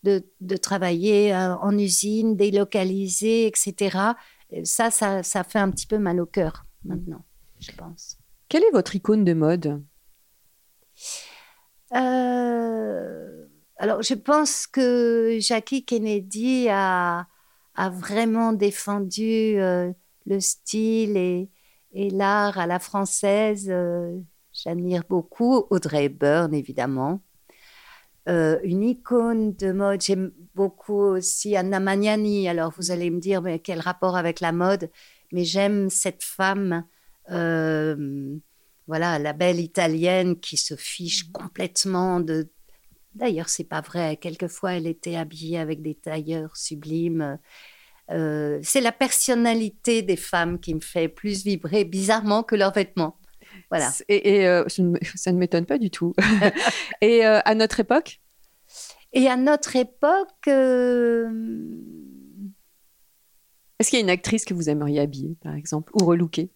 de, 0.03 0.24
de 0.40 0.57
travailler 0.57 1.35
en 1.35 1.76
usine, 1.79 2.37
délocalisé, 2.37 3.46
etc. 3.46 3.98
Et 4.50 4.64
Ça, 4.64 4.90
ça, 4.90 5.22
ça 5.22 5.44
fait 5.44 5.59
un 5.61 5.70
petit 5.70 5.87
peu 5.87 5.98
mal 5.98 6.20
au 6.20 6.26
cœur 6.26 6.64
maintenant, 6.85 7.22
je 7.61 7.70
pense. 7.72 8.16
Quelle 8.48 8.64
est 8.64 8.72
votre 8.72 8.96
icône 8.96 9.24
de 9.24 9.33
mode? 9.35 9.81
Euh, 11.96 13.46
alors, 13.76 14.03
je 14.03 14.14
pense 14.14 14.66
que 14.66 15.38
Jackie 15.40 15.85
Kennedy 15.85 16.68
a, 16.70 17.26
vraiment 17.92 18.53
défendu 18.53 19.59
euh, 19.59 19.90
le 20.26 20.40
style 20.40 21.16
et, 21.16 21.48
l'art 21.94 22.59
à 22.59 22.66
la 22.66 22.79
française. 22.79 23.68
Euh, 23.70 24.18
J'admire 24.53 25.05
beaucoup 25.09 25.66
Audrey 25.70 26.05
Hepburn, 26.07 26.53
évidemment. 26.55 27.22
Une 28.26 28.85
icône 28.85 29.57
de 29.57 29.72
mode, 29.72 30.00
j'aime 30.03 30.31
beaucoup 30.55 31.00
aussi 31.00 31.57
Anna 31.57 31.81
Magnani. 31.81 32.48
Alors, 32.48 32.72
vous 32.76 32.92
allez 32.92 33.11
me 33.11 33.18
dire, 33.18 33.42
mais 33.42 33.59
quel 33.59 33.81
rapport 33.81 34.16
avec 34.16 34.38
la 34.38 34.53
mode? 34.53 34.88
Mais 35.33 35.44
j'aime 35.44 35.90
cette 35.90 36.22
femme. 36.22 36.85
Voilà, 38.90 39.20
la 39.20 39.33
belle 39.33 39.61
italienne 39.61 40.40
qui 40.40 40.57
se 40.57 40.74
fiche 40.74 41.31
complètement 41.31 42.18
de. 42.18 42.50
D'ailleurs, 43.14 43.48
c'est 43.48 43.62
pas 43.62 43.81
vrai. 43.81 44.16
Quelquefois, 44.16 44.72
elle 44.72 44.88
était 44.88 45.14
habillée 45.14 45.59
avec 45.59 45.81
des 45.81 45.94
tailleurs 45.94 46.57
sublimes. 46.57 47.38
Euh, 48.11 48.59
c'est 48.64 48.81
la 48.81 48.90
personnalité 48.90 50.03
des 50.03 50.16
femmes 50.16 50.59
qui 50.59 50.74
me 50.74 50.81
fait 50.81 51.07
plus 51.07 51.44
vibrer 51.44 51.85
bizarrement 51.85 52.42
que 52.42 52.57
leurs 52.57 52.72
vêtements. 52.72 53.16
Voilà. 53.70 53.92
Et, 54.09 54.38
et, 54.38 54.48
euh, 54.48 54.64
ça 54.68 54.83
ne- 55.31 55.38
m'étonne 55.38 55.66
pas 55.66 55.79
du 55.79 55.90
tout. 55.90 56.12
et 57.00 57.24
euh, 57.24 57.38
à 57.44 57.55
notre 57.55 57.79
époque? 57.79 58.20
Et 59.12 59.29
à 59.29 59.37
notre 59.37 59.76
époque, 59.76 60.48
Est-ce 63.79 63.88
qu'il 63.88 64.00
y 64.00 64.03
a 64.03 64.05
une 64.05 64.11
actrice 64.11 64.44
que 64.44 64.53
vous 64.53 64.68
aimeriez 64.68 64.98
habiller, 64.98 65.37
par 65.44 65.55
exemple, 65.55 65.92
ou 65.94 66.05
relooker? 66.05 66.50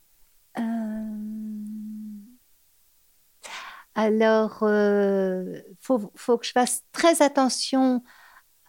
Alors, 3.95 4.59
euh, 4.63 5.61
faut, 5.81 6.11
faut 6.17 6.37
que 6.37 6.47
je 6.47 6.53
fasse 6.53 6.83
très 6.93 7.23
attention 7.23 8.03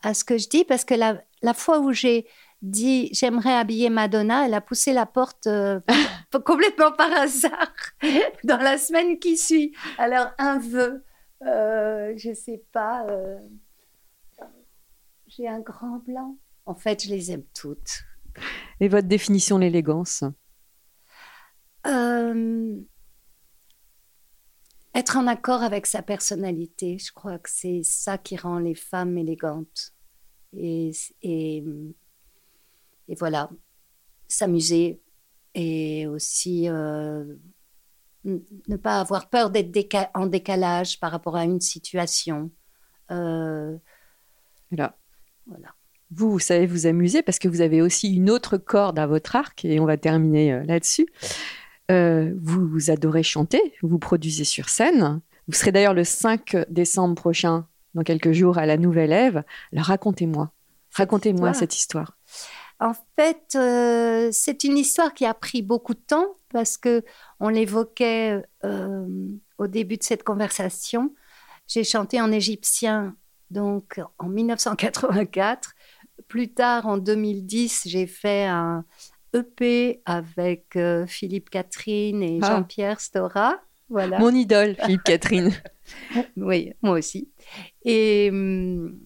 à 0.04 0.14
ce 0.14 0.24
que 0.24 0.38
je 0.38 0.48
dis 0.48 0.66
parce 0.66 0.86
que 0.86 0.94
la, 0.94 1.22
la 1.42 1.54
fois 1.56 1.80
où 1.80 1.92
j'ai 1.92 2.28
dit 2.62 3.10
j'aimerais 3.12 3.54
habiller 3.54 3.90
Madonna, 3.90 4.46
elle 4.46 4.54
a 4.54 4.62
poussé 4.62 4.94
la 4.94 5.08
porte 5.08 5.48
euh, 5.48 5.80
complètement 6.46 6.92
par 6.92 7.12
hasard 7.12 7.74
dans 8.44 8.58
la 8.58 8.78
semaine 8.78 9.18
qui 9.18 9.36
suit. 9.36 9.76
Alors, 9.98 10.28
un 10.38 10.60
vœu, 10.60 11.04
euh, 11.44 12.14
je 12.18 12.34
sais 12.34 12.64
pas, 12.72 13.08
j'ai 15.28 15.48
un 15.48 15.60
grand 15.60 16.04
blanc. 16.06 16.38
En 16.68 16.76
fait, 16.76 17.04
je 17.04 17.10
les 17.10 17.32
aime 17.32 17.46
toutes. 17.54 18.04
Et 18.80 18.88
votre 18.88 19.08
définition 19.08 19.58
de 19.58 19.64
l'élégance? 19.64 20.24
Être 24.96 25.18
en 25.18 25.28
accord 25.28 25.62
avec 25.62 25.86
sa 25.86 26.02
personnalité, 26.02 26.98
je 26.98 27.12
crois 27.12 27.38
que 27.38 27.50
c'est 27.52 27.82
ça 27.84 28.18
qui 28.18 28.38
rend 28.38 28.60
les 28.60 28.76
femmes 28.76 29.18
élégantes. 29.18 29.92
Et, 30.58 30.92
et, 31.22 31.64
et 33.08 33.16
voilà, 33.16 33.50
s'amuser 34.28 35.02
et 35.54 36.08
aussi 36.08 36.70
euh, 36.70 37.26
ne 38.24 38.78
pas 38.78 39.00
avoir 39.02 39.30
peur 39.30 39.50
d'être 39.50 39.72
déca- 39.72 40.10
en 40.14 40.26
décalage 40.28 41.00
par 41.00 41.12
rapport 41.12 41.36
à 41.36 41.44
une 41.44 41.62
situation. 41.62 42.52
Euh, 43.12 43.78
Voilà. 44.72 44.98
voilà. 45.46 45.76
Vous, 46.12 46.32
vous 46.32 46.40
savez 46.40 46.68
vous 46.68 46.86
amuser 46.88 47.22
parce 47.22 47.40
que 47.40 47.48
vous 47.48 47.62
avez 47.62 47.82
aussi 47.82 48.16
une 48.16 48.30
autre 48.30 48.58
corde 48.58 48.98
à 49.00 49.08
votre 49.08 49.36
arc 49.36 49.66
et 49.66 49.80
on 49.80 49.86
va 49.86 49.98
terminer 49.98 50.54
euh, 50.54 50.64
là-dessus. 50.64 51.08
Euh, 51.92 52.34
vous, 52.42 52.68
vous 52.68 52.90
adorez 52.90 53.24
chanter, 53.24 53.62
vous 53.82 54.00
produisez 54.00 54.44
sur 54.44 54.70
scène. 54.70 55.22
Vous 55.48 55.54
serez 55.54 55.72
d'ailleurs 55.72 55.94
le 55.94 56.04
5 56.04 56.66
décembre 56.70 57.16
prochain, 57.16 57.68
dans 57.94 58.04
quelques 58.04 58.32
jours, 58.32 58.58
à 58.58 58.66
la 58.66 58.78
Nouvelle 58.78 59.12
Ève. 59.12 59.44
Alors 59.72 59.86
racontez-moi, 59.86 60.52
racontez-moi 60.92 61.54
cette 61.54 61.76
histoire. 61.76 62.18
En 62.80 62.94
fait, 63.16 63.56
euh, 63.56 64.30
c'est 64.32 64.64
une 64.64 64.78
histoire 64.78 65.14
qui 65.14 65.26
a 65.26 65.34
pris 65.34 65.62
beaucoup 65.62 65.94
de 65.94 66.00
temps 66.00 66.36
parce 66.50 66.78
que 66.78 67.04
on 67.40 67.50
l'évoquait 67.50 68.44
euh, 68.66 69.08
au 69.58 69.68
début 69.68 69.98
de 69.98 70.04
cette 70.04 70.24
conversation. 70.24 71.14
J'ai 71.68 71.84
chanté 71.84 72.20
en 72.20 72.32
égyptien 72.32 73.16
donc 73.52 74.02
en 74.18 74.28
1984. 74.28 75.76
Plus 76.28 76.54
tard, 76.54 76.88
en 76.88 76.98
2010, 76.98 77.84
j'ai 77.86 78.08
fait 78.08 78.46
un 78.46 78.86
EP 79.36 80.02
avec 80.06 80.76
euh, 80.76 81.06
Philippe 81.06 81.50
Catherine 81.50 82.24
et 82.24 82.40
Ah. 82.42 82.48
Jean-Pierre 82.58 83.00
Stora. 83.00 83.60
Voilà. 83.90 84.18
Mon 84.20 84.34
idole, 84.34 84.76
Philippe 84.84 85.04
Catherine. 85.06 85.52
Oui, 86.38 86.74
moi 86.82 86.98
aussi. 86.98 87.30
Et, 87.84 88.30
hum, 88.32 88.98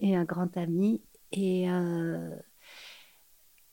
et 0.00 0.14
un 0.14 0.24
grand 0.24 0.56
ami. 0.56 1.00
Et, 1.32 1.68
euh, 1.68 2.30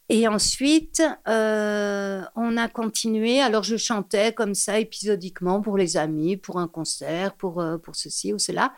et 0.10 0.28
ensuite, 0.28 1.04
euh, 1.28 2.24
on 2.36 2.58
a 2.58 2.68
continué. 2.68 3.42
Alors, 3.42 3.64
je 3.64 3.78
chantais 3.78 4.34
comme 4.34 4.54
ça, 4.56 4.80
épisodiquement, 4.80 5.62
pour 5.62 5.78
les 5.78 5.98
amis, 5.98 6.38
pour 6.38 6.60
un 6.60 6.68
concert, 6.68 7.36
pour, 7.36 7.64
pour 7.84 7.96
ceci 7.96 8.34
ou 8.34 8.40
cela. 8.40 8.74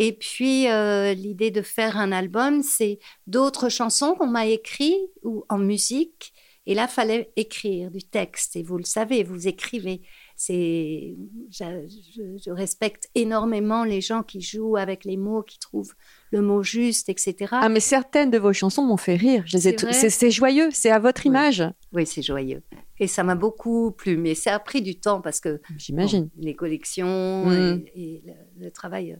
Et 0.00 0.14
puis, 0.14 0.66
euh, 0.66 1.12
l'idée 1.12 1.50
de 1.50 1.60
faire 1.60 1.98
un 1.98 2.10
album, 2.10 2.62
c'est 2.62 2.98
d'autres 3.26 3.68
chansons 3.68 4.14
qu'on 4.14 4.28
m'a 4.28 4.46
écrites 4.46 5.10
ou 5.22 5.44
en 5.50 5.58
musique. 5.58 6.32
Et 6.64 6.72
là, 6.74 6.88
fallait 6.88 7.30
écrire 7.36 7.90
du 7.90 8.02
texte. 8.02 8.56
Et 8.56 8.62
vous 8.62 8.78
le 8.78 8.84
savez, 8.84 9.24
vous 9.24 9.46
écrivez. 9.46 10.00
c'est, 10.36 11.16
je, 11.50 12.50
respecte 12.50 13.10
énormément 13.14 13.84
les 13.84 14.00
gens 14.00 14.22
qui 14.22 14.40
jouent 14.40 14.78
avec 14.78 15.04
les 15.04 15.18
mots, 15.18 15.42
qui 15.42 15.58
trouvent 15.58 15.92
le 16.30 16.40
mot 16.40 16.62
juste, 16.62 17.10
etc. 17.10 17.48
Ah, 17.52 17.68
mais 17.68 17.80
certaines 17.80 18.30
de 18.30 18.38
vos 18.38 18.54
chansons 18.54 18.84
m'ont 18.84 18.96
fait 18.96 19.16
rire. 19.16 19.44
C'est 19.48 20.30
joyeux, 20.30 20.70
c'est 20.72 20.90
à 20.90 20.98
votre 20.98 21.26
image. 21.26 21.62
Oui, 21.92 22.06
c'est 22.06 22.22
joyeux. 22.22 22.62
Et 23.00 23.06
ça 23.06 23.22
m'a 23.22 23.34
beaucoup 23.34 23.92
plu, 23.92 24.18
mais 24.18 24.34
ça 24.34 24.54
a 24.54 24.58
pris 24.58 24.82
du 24.82 24.94
temps 25.00 25.22
parce 25.22 25.40
que 25.40 25.60
j'imagine 25.78 26.28
les 26.36 26.54
collections 26.54 27.46
mm. 27.46 27.84
et, 27.94 28.22
le, 28.58 28.70
travail, 28.70 29.12
euh, 29.12 29.16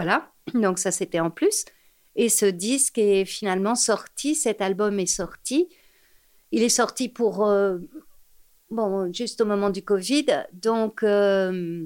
voilà. 0.00 0.32
Donc 0.54 0.78
ça, 0.78 0.90
c'était 0.90 1.20
en 1.20 1.30
plus. 1.30 1.66
Et 2.16 2.30
ce 2.30 2.46
disque 2.46 2.96
est 2.96 3.26
finalement 3.26 3.74
sorti, 3.74 4.34
cet 4.34 4.62
album 4.62 4.98
est 4.98 5.04
sorti. 5.04 5.68
Il 6.52 6.62
est 6.62 6.70
sorti 6.70 7.10
pour, 7.10 7.46
euh, 7.46 7.78
bon, 8.70 9.12
juste 9.12 9.42
au 9.42 9.44
moment 9.44 9.68
du 9.68 9.82
Covid. 9.82 10.24
Donc, 10.54 11.02
euh, 11.02 11.84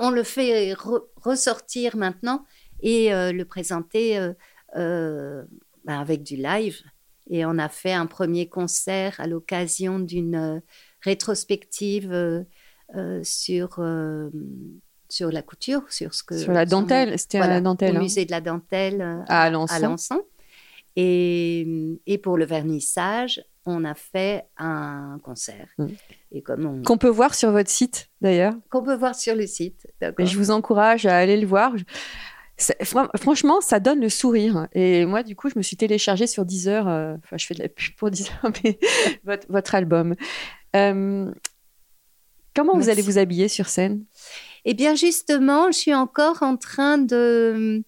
on 0.00 0.10
le 0.10 0.22
fait 0.24 0.74
ressortir 0.74 1.96
maintenant 1.96 2.44
et 2.80 3.14
euh, 3.14 3.30
le 3.30 3.44
présenter 3.44 4.18
ben, 4.74 5.46
avec 5.86 6.24
du 6.24 6.34
live. 6.34 6.80
Et 7.30 7.44
on 7.44 7.58
a 7.58 7.68
fait 7.68 7.92
un 7.92 8.06
premier 8.06 8.48
concert 8.48 9.20
à 9.20 9.28
l'occasion 9.28 10.00
d'une 10.00 10.62
rétrospective 11.02 12.44
sur 13.22 13.78
sur 15.08 15.30
la 15.30 15.42
couture, 15.42 15.82
sur 15.90 16.14
ce 16.14 16.22
que 16.22 16.36
sur 16.36 16.52
la 16.52 16.66
dentelle, 16.66 17.18
c'était 17.18 17.38
la 17.38 17.60
dentelle, 17.60 17.94
au 17.94 17.98
hein. 17.98 18.02
musée 18.02 18.24
de 18.24 18.30
la 18.30 18.40
dentelle 18.40 19.00
euh, 19.00 19.22
à 19.28 19.42
Alençon. 19.42 20.22
Et, 20.96 22.00
et, 22.06 22.18
pour 22.18 22.36
le 22.36 22.44
vernissage, 22.44 23.40
on 23.66 23.84
a 23.84 23.94
fait 23.94 24.46
un 24.56 25.20
concert. 25.22 25.68
Mm. 25.78 25.86
Et 26.32 26.42
comme 26.42 26.82
Qu'on 26.82 26.98
peut 26.98 27.08
voir 27.08 27.34
sur 27.34 27.52
votre 27.52 27.70
site 27.70 28.08
d'ailleurs. 28.20 28.54
Qu'on 28.70 28.82
peut 28.82 28.96
voir 28.96 29.14
sur 29.14 29.34
le 29.34 29.46
site. 29.46 29.86
je 30.00 30.36
vous 30.36 30.50
encourage 30.50 31.06
à 31.06 31.16
aller 31.16 31.36
le 31.36 31.46
voir. 31.46 31.72
Franchement, 33.16 33.60
ça 33.60 33.78
donne 33.78 34.00
le 34.00 34.08
sourire. 34.08 34.66
Et 34.72 35.06
moi, 35.06 35.22
du 35.22 35.36
coup, 35.36 35.48
je 35.48 35.54
me 35.56 35.62
suis 35.62 35.76
téléchargée 35.76 36.26
sur 36.26 36.44
Deezer. 36.44 36.88
Euh, 36.88 37.14
enfin, 37.22 37.36
je 37.36 37.46
fais 37.46 37.54
de 37.54 37.62
la 37.62 37.68
pub 37.68 37.94
pour 37.94 38.10
Deezer, 38.10 38.34
mais 38.64 38.78
votre, 39.24 39.46
votre 39.48 39.74
album. 39.76 40.16
Euh, 40.74 41.30
comment 42.54 42.76
vous 42.76 42.88
allez 42.88 43.02
vous 43.02 43.18
habiller 43.18 43.46
sur 43.46 43.68
scène? 43.68 44.04
Eh 44.64 44.74
bien, 44.74 44.94
justement, 44.94 45.70
je 45.70 45.78
suis 45.78 45.94
encore 45.94 46.42
en 46.42 46.56
train 46.56 46.98
de, 46.98 47.82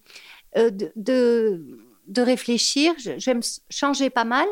euh, 0.57 0.69
de, 0.95 1.61
de, 2.07 2.21
réfléchir. 2.21 2.93
Je, 2.97 3.23
vais 3.23 3.33
me 3.33 3.41
changer 3.69 4.09
pas 4.09 4.25
mal, 4.25 4.47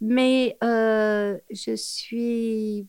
mais 0.00 0.56
euh, 0.62 1.36
je 1.50 1.74
suis 1.76 2.86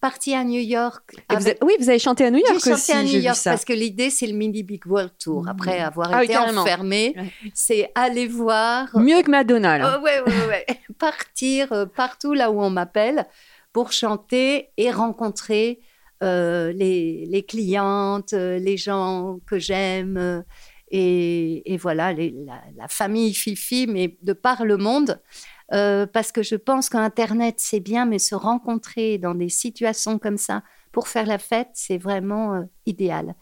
partie 0.00 0.34
à 0.34 0.44
New 0.44 0.60
York. 0.60 1.16
oui, 1.62 1.72
vous 1.78 1.88
avez 1.88 1.98
chanté 1.98 2.26
à 2.26 2.30
New 2.30 2.38
York 2.38 2.60
J'ai 2.62 2.72
chanté 2.72 2.92
à 2.92 3.02
New 3.02 3.20
York 3.20 3.38
parce 3.42 3.64
que 3.64 3.72
l'idée, 3.72 4.10
c'est 4.10 4.26
le 4.26 4.34
Mini 4.34 4.62
Big 4.62 4.86
World 4.86 5.12
Tour. 5.18 5.44
Mmh. 5.44 5.48
Après 5.48 5.78
avoir 5.78 6.12
ah 6.12 6.22
été 6.22 6.36
enfermée, 6.36 7.14
c'est 7.54 7.90
aller 7.94 8.26
voir. 8.26 8.88
Mieux 8.98 9.22
que 9.22 9.30
Madonna, 9.30 9.78
là. 9.78 10.00
Oui, 10.04 10.10
oui, 10.26 10.32
oui. 10.48 10.74
Partir 10.98 11.72
euh, 11.72 11.86
partout 11.86 12.34
là 12.34 12.50
où 12.50 12.60
on 12.60 12.68
m'appelle 12.68 13.26
pour 13.72 13.92
chanter 13.92 14.68
et 14.76 14.90
rencontrer 14.90 15.80
euh, 16.22 16.72
les, 16.72 17.44
clientes, 17.46 18.32
euh, 18.32 18.58
les 18.58 18.76
gens 18.76 19.38
que 19.46 19.58
j'aime, 19.58 20.16
euh, 20.16 20.42
et, 20.90 21.76
voilà, 21.80 22.12
la, 22.12 22.88
famille 22.88 23.34
Fifi, 23.34 23.86
mais 23.88 24.16
de 24.22 24.32
par 24.32 24.64
le 24.64 24.76
monde. 24.76 25.20
parce 25.70 26.30
que 26.30 26.42
je 26.42 26.54
pense 26.56 26.88
qu'Internet, 26.88 27.56
c'est 27.58 27.80
bien, 27.80 28.06
mais 28.06 28.20
se 28.20 28.34
rencontrer 28.36 29.18
dans 29.18 29.34
des 29.34 29.48
situations 29.48 30.18
comme 30.20 30.38
ça 30.38 30.62
pour 30.92 31.08
faire 31.08 31.26
la 31.26 31.38
fête, 31.38 31.70
c'est 31.74 31.98
vraiment 31.98 32.64
idéal. 32.86 33.34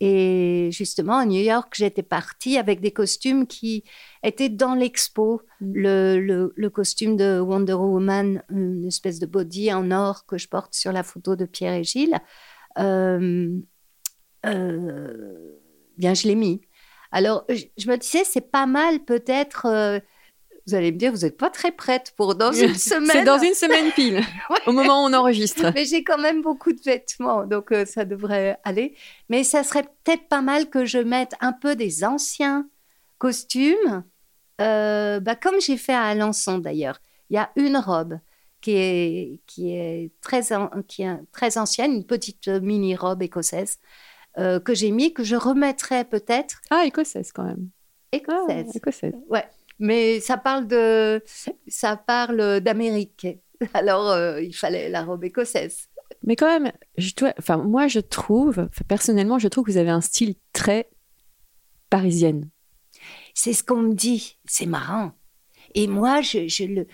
Et 0.00 0.68
justement, 0.70 1.16
à 1.16 1.26
New 1.26 1.40
York, 1.40 1.72
j'étais 1.76 2.02
partie 2.02 2.56
avec 2.56 2.80
des 2.80 2.92
costumes 2.92 3.46
qui 3.46 3.84
étaient 4.22 4.48
dans 4.48 4.74
l'expo. 4.74 5.42
Mm. 5.60 5.72
Le, 5.74 6.52
le, 6.54 6.70
costume 6.70 7.16
de 7.16 7.40
Wonder 7.40 7.74
Woman, 7.74 8.42
une 8.50 8.86
espèce 8.86 9.18
de 9.18 9.26
body 9.26 9.72
en 9.72 9.90
or 9.90 10.24
que 10.26 10.38
je 10.38 10.48
porte 10.48 10.74
sur 10.74 10.92
la 10.92 11.02
photo 11.02 11.34
de 11.34 11.44
Pierre 11.44 11.74
et 11.74 11.84
Gilles. 11.84 12.18
Euh, 12.78 13.58
euh, 14.46 15.58
bien, 15.96 16.14
je 16.14 16.28
l'ai 16.28 16.36
mis. 16.36 16.60
Alors, 17.10 17.44
je, 17.48 17.88
me 17.88 17.96
disais, 17.96 18.22
c'est 18.24 18.50
pas 18.50 18.66
mal 18.66 19.00
peut-être 19.04 19.66
euh, 19.66 19.98
vous 20.68 20.74
allez 20.74 20.92
me 20.92 20.98
dire, 20.98 21.12
vous 21.12 21.20
n'êtes 21.20 21.38
pas 21.38 21.48
très 21.50 21.72
prête 21.72 22.12
pour 22.16 22.34
dans 22.34 22.52
une 22.52 22.74
semaine. 22.74 23.08
C'est 23.10 23.24
dans 23.24 23.38
une 23.38 23.54
semaine 23.54 23.90
pile, 23.92 24.20
au 24.66 24.72
moment 24.72 25.02
où 25.02 25.08
on 25.08 25.12
enregistre. 25.14 25.72
Mais 25.74 25.86
j'ai 25.86 26.04
quand 26.04 26.18
même 26.18 26.42
beaucoup 26.42 26.72
de 26.72 26.80
vêtements, 26.80 27.46
donc 27.46 27.72
euh, 27.72 27.86
ça 27.86 28.04
devrait 28.04 28.58
aller. 28.64 28.94
Mais 29.30 29.44
ça 29.44 29.64
serait 29.64 29.84
peut-être 30.04 30.28
pas 30.28 30.42
mal 30.42 30.68
que 30.68 30.84
je 30.84 30.98
mette 30.98 31.34
un 31.40 31.52
peu 31.52 31.74
des 31.74 32.04
anciens 32.04 32.68
costumes, 33.16 34.04
euh, 34.60 35.20
bah, 35.20 35.36
comme 35.36 35.60
j'ai 35.60 35.76
fait 35.76 35.94
à 35.94 36.02
Alençon 36.02 36.58
d'ailleurs. 36.58 37.00
Il 37.30 37.34
y 37.34 37.38
a 37.38 37.50
une 37.56 37.76
robe 37.76 38.18
qui 38.60 38.72
est, 38.72 39.40
qui 39.46 39.74
est, 39.74 40.10
très, 40.20 40.42
qui 40.86 41.02
est 41.02 41.18
très 41.32 41.58
ancienne, 41.58 41.92
une 41.92 42.06
petite 42.06 42.48
mini-robe 42.48 43.22
écossaise, 43.22 43.78
euh, 44.38 44.60
que 44.60 44.74
j'ai 44.74 44.90
mis, 44.90 45.14
que 45.14 45.24
je 45.24 45.36
remettrai 45.36 46.04
peut-être. 46.04 46.60
Ah, 46.70 46.84
écossaise 46.84 47.32
quand 47.32 47.44
même. 47.44 47.68
Écossaise. 48.12 48.66
Ah, 48.68 48.76
écossaise. 48.76 49.14
Ouais 49.28 49.44
mais 49.78 50.20
ça 50.20 50.36
parle 50.36 50.66
de, 50.66 51.22
ça 51.66 51.96
parle 51.96 52.60
d'Amérique. 52.60 53.26
Alors, 53.74 54.10
euh, 54.10 54.40
il 54.40 54.54
fallait 54.54 54.88
la 54.88 55.02
robe 55.02 55.24
écossaise. 55.24 55.88
Mais 56.22 56.36
quand 56.36 56.46
même, 56.46 56.72
je 56.96 57.10
enfin, 57.38 57.58
moi, 57.58 57.86
je 57.86 58.00
trouve, 58.00 58.68
personnellement, 58.88 59.38
je 59.38 59.48
trouve 59.48 59.64
que 59.64 59.72
vous 59.72 59.78
avez 59.78 59.90
un 59.90 60.00
style 60.00 60.34
très 60.52 60.88
parisienne. 61.90 62.50
C'est 63.34 63.52
ce 63.52 63.62
qu'on 63.62 63.82
me 63.82 63.94
dit. 63.94 64.38
C'est 64.46 64.66
marrant. 64.66 65.12
Et 65.74 65.86
moi, 65.86 66.22
je, 66.22 66.48
je 66.48 66.64
le, 66.64 66.86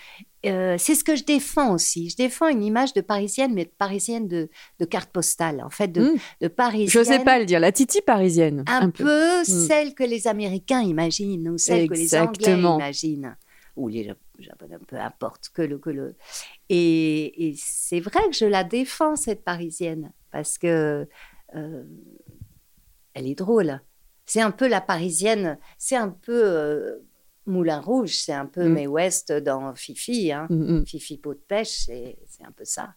euh, 0.47 0.77
c'est 0.79 0.95
ce 0.95 1.05
que 1.05 1.17
je 1.17 1.25
défends 1.25 1.75
aussi. 1.75 2.11
Je 2.11 2.17
défends 2.17 2.49
une 2.49 2.63
image 2.63 2.93
de 2.93 3.01
parisienne, 3.01 3.55
mais 3.55 3.65
de 3.65 3.73
parisienne 3.77 4.29
de, 4.29 4.49
carte 4.85 5.11
postale, 5.11 5.63
en 5.63 5.71
fait, 5.71 5.89
de, 5.89 6.03
mmh. 6.03 6.19
de 6.43 6.49
parisienne. 6.49 7.05
Je 7.05 7.09
sais 7.09 7.25
pas 7.25 7.39
le 7.39 7.45
dire, 7.45 7.61
la 7.61 7.73
titi 7.73 8.01
parisienne. 8.01 8.65
Un, 8.67 8.91
peu, 8.91 9.41
mmh. 9.41 9.45
celle 9.45 9.95
que 9.95 10.05
les 10.05 10.27
Américains 10.27 10.83
imaginent, 10.83 11.49
ou 11.49 11.59
celle 11.59 11.89
que 11.89 11.95
les 11.95 12.15
Anglais 12.15 12.59
imaginent, 12.59 13.37
ou 13.77 13.89
les 13.89 14.09
Japonais, 14.39 14.77
peu 14.87 14.97
importe 14.97 15.51
que 15.51 15.63
le. 15.63 15.79
Que 15.79 15.91
le... 15.91 16.17
Et, 16.69 17.55
c'est 17.57 18.01
vrai 18.01 18.21
que 18.29 18.35
je 18.35 18.47
la 18.47 18.65
défends, 18.65 19.17
cette 19.17 19.45
parisienne, 19.45 20.13
parce 20.31 20.59
que 20.59 21.07
euh, 21.55 21.85
elle 23.15 23.27
est 23.27 23.35
drôle. 23.35 23.81
C'est 24.27 24.41
un 24.41 24.51
peu 24.51 24.69
la 24.69 24.81
parisienne, 24.81 25.59
c'est 25.79 25.97
un 25.97 26.11
peu. 26.11 26.43
Euh, 26.45 26.99
Moulin 27.47 27.81
Rouge, 27.81 28.17
c'est 28.17 28.33
un 28.33 28.47
peu 28.47 28.69
mm. 28.69 28.73
mes 28.73 28.87
West 28.87 29.33
dans 29.33 29.75
Fifi. 29.75 30.33
Hein. 30.33 30.47
Mm, 30.51 30.79
mm. 30.79 30.87
Fifi 30.87 31.19
Peau 31.19 31.35
de 31.35 31.43
Pêche, 31.47 31.87
c'est 31.87 32.17
un 32.47 32.53
peu 32.57 32.65
ça. 32.65 32.95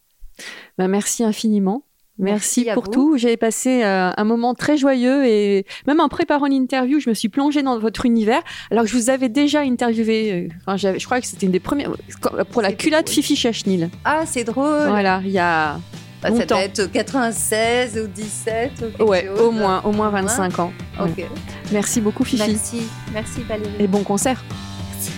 Bah, 0.77 0.88
merci 0.88 1.23
infiniment. 1.23 1.83
Merci, 2.19 2.67
pour 2.73 2.89
tout. 2.89 3.17
J'ai 3.17 3.38
passé 3.38 3.83
euh, 3.83 4.10
un 4.15 4.23
moment 4.23 4.55
très 4.55 4.75
joyeux 4.75 5.25
et 5.25 5.65
même 5.86 5.99
en 5.99 6.10
préparant 6.10 6.47
l'interview, 6.47 6.99
je 6.99 7.10
me 7.10 7.13
suis 7.13 7.29
plongée 7.29 7.62
dans 7.62 7.77
votre 7.77 8.05
univers. 8.05 8.41
Alors 8.71 8.86
que 8.86 8.89
je 8.89 8.97
vous 8.97 9.10
avais 9.10 9.29
déjà 9.29 9.62
interviewé, 9.62 10.49
euh, 10.67 10.77
je 10.77 11.05
crois 11.05 11.21
que 11.21 11.27
c'était 11.27 11.45
une 11.45 11.51
des 11.51 11.60
premières, 11.60 11.91
pour 12.51 12.63
la 12.63 12.71
culotte 12.71 13.10
Fifi 13.10 13.36
Chachnil. 13.36 13.89
Ah, 14.03 14.25
c'est 14.25 14.43
drôle. 14.43 14.88
Voilà, 14.88 15.21
il 15.23 15.31
y 15.31 15.38
a 15.38 15.79
bah, 16.21 16.30
ça 16.36 16.45
doit 16.45 16.63
être 16.63 16.91
96 16.91 17.99
ou 18.03 18.08
17 18.08 18.71
ou 18.99 19.03
Ouais, 19.03 19.30
au 19.30 19.51
moins, 19.51 19.82
au 19.84 19.91
moins 19.91 20.10
25 20.10 20.60
ans. 20.60 20.73
Merci 21.71 22.01
beaucoup 22.01 22.23
Fifi. 22.23 22.43
Merci, 22.47 22.82
merci 23.13 23.41
Valérie. 23.47 23.69
Et 23.80 23.88
bon 23.88 24.03
concert. 24.03 24.43
Merci. 24.89 25.12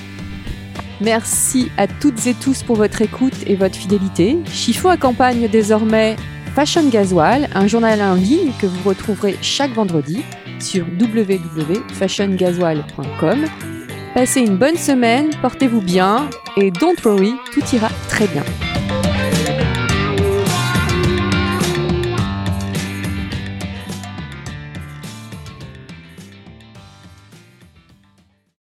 Merci 1.02 1.72
à 1.78 1.88
toutes 1.88 2.28
et 2.28 2.34
tous 2.34 2.64
pour 2.64 2.76
votre 2.76 3.02
écoute 3.02 3.34
et 3.48 3.56
votre 3.56 3.76
fidélité. 3.76 4.38
Chiffon 4.52 4.90
accompagne 4.90 5.48
désormais 5.48 6.18
Fashion 6.56 6.90
Gasoil, 6.90 7.48
un 7.56 7.68
journal 7.68 8.02
en 8.02 8.16
ligne 8.16 8.52
que 8.60 8.66
vous 8.66 8.90
retrouverez 8.90 9.38
chaque 9.42 9.72
vendredi 9.72 10.24
sur 10.60 10.86
www.fashiongasoil.com. 11.00 13.46
Passez 14.14 14.42
une 14.42 14.58
bonne 14.58 14.76
semaine, 14.76 15.30
portez-vous 15.42 15.82
bien 15.82 16.30
et 16.58 16.72
don't 16.72 16.98
worry, 17.06 17.34
tout 17.54 17.64
ira 17.74 17.88
très 18.10 18.28
bien. 18.28 18.44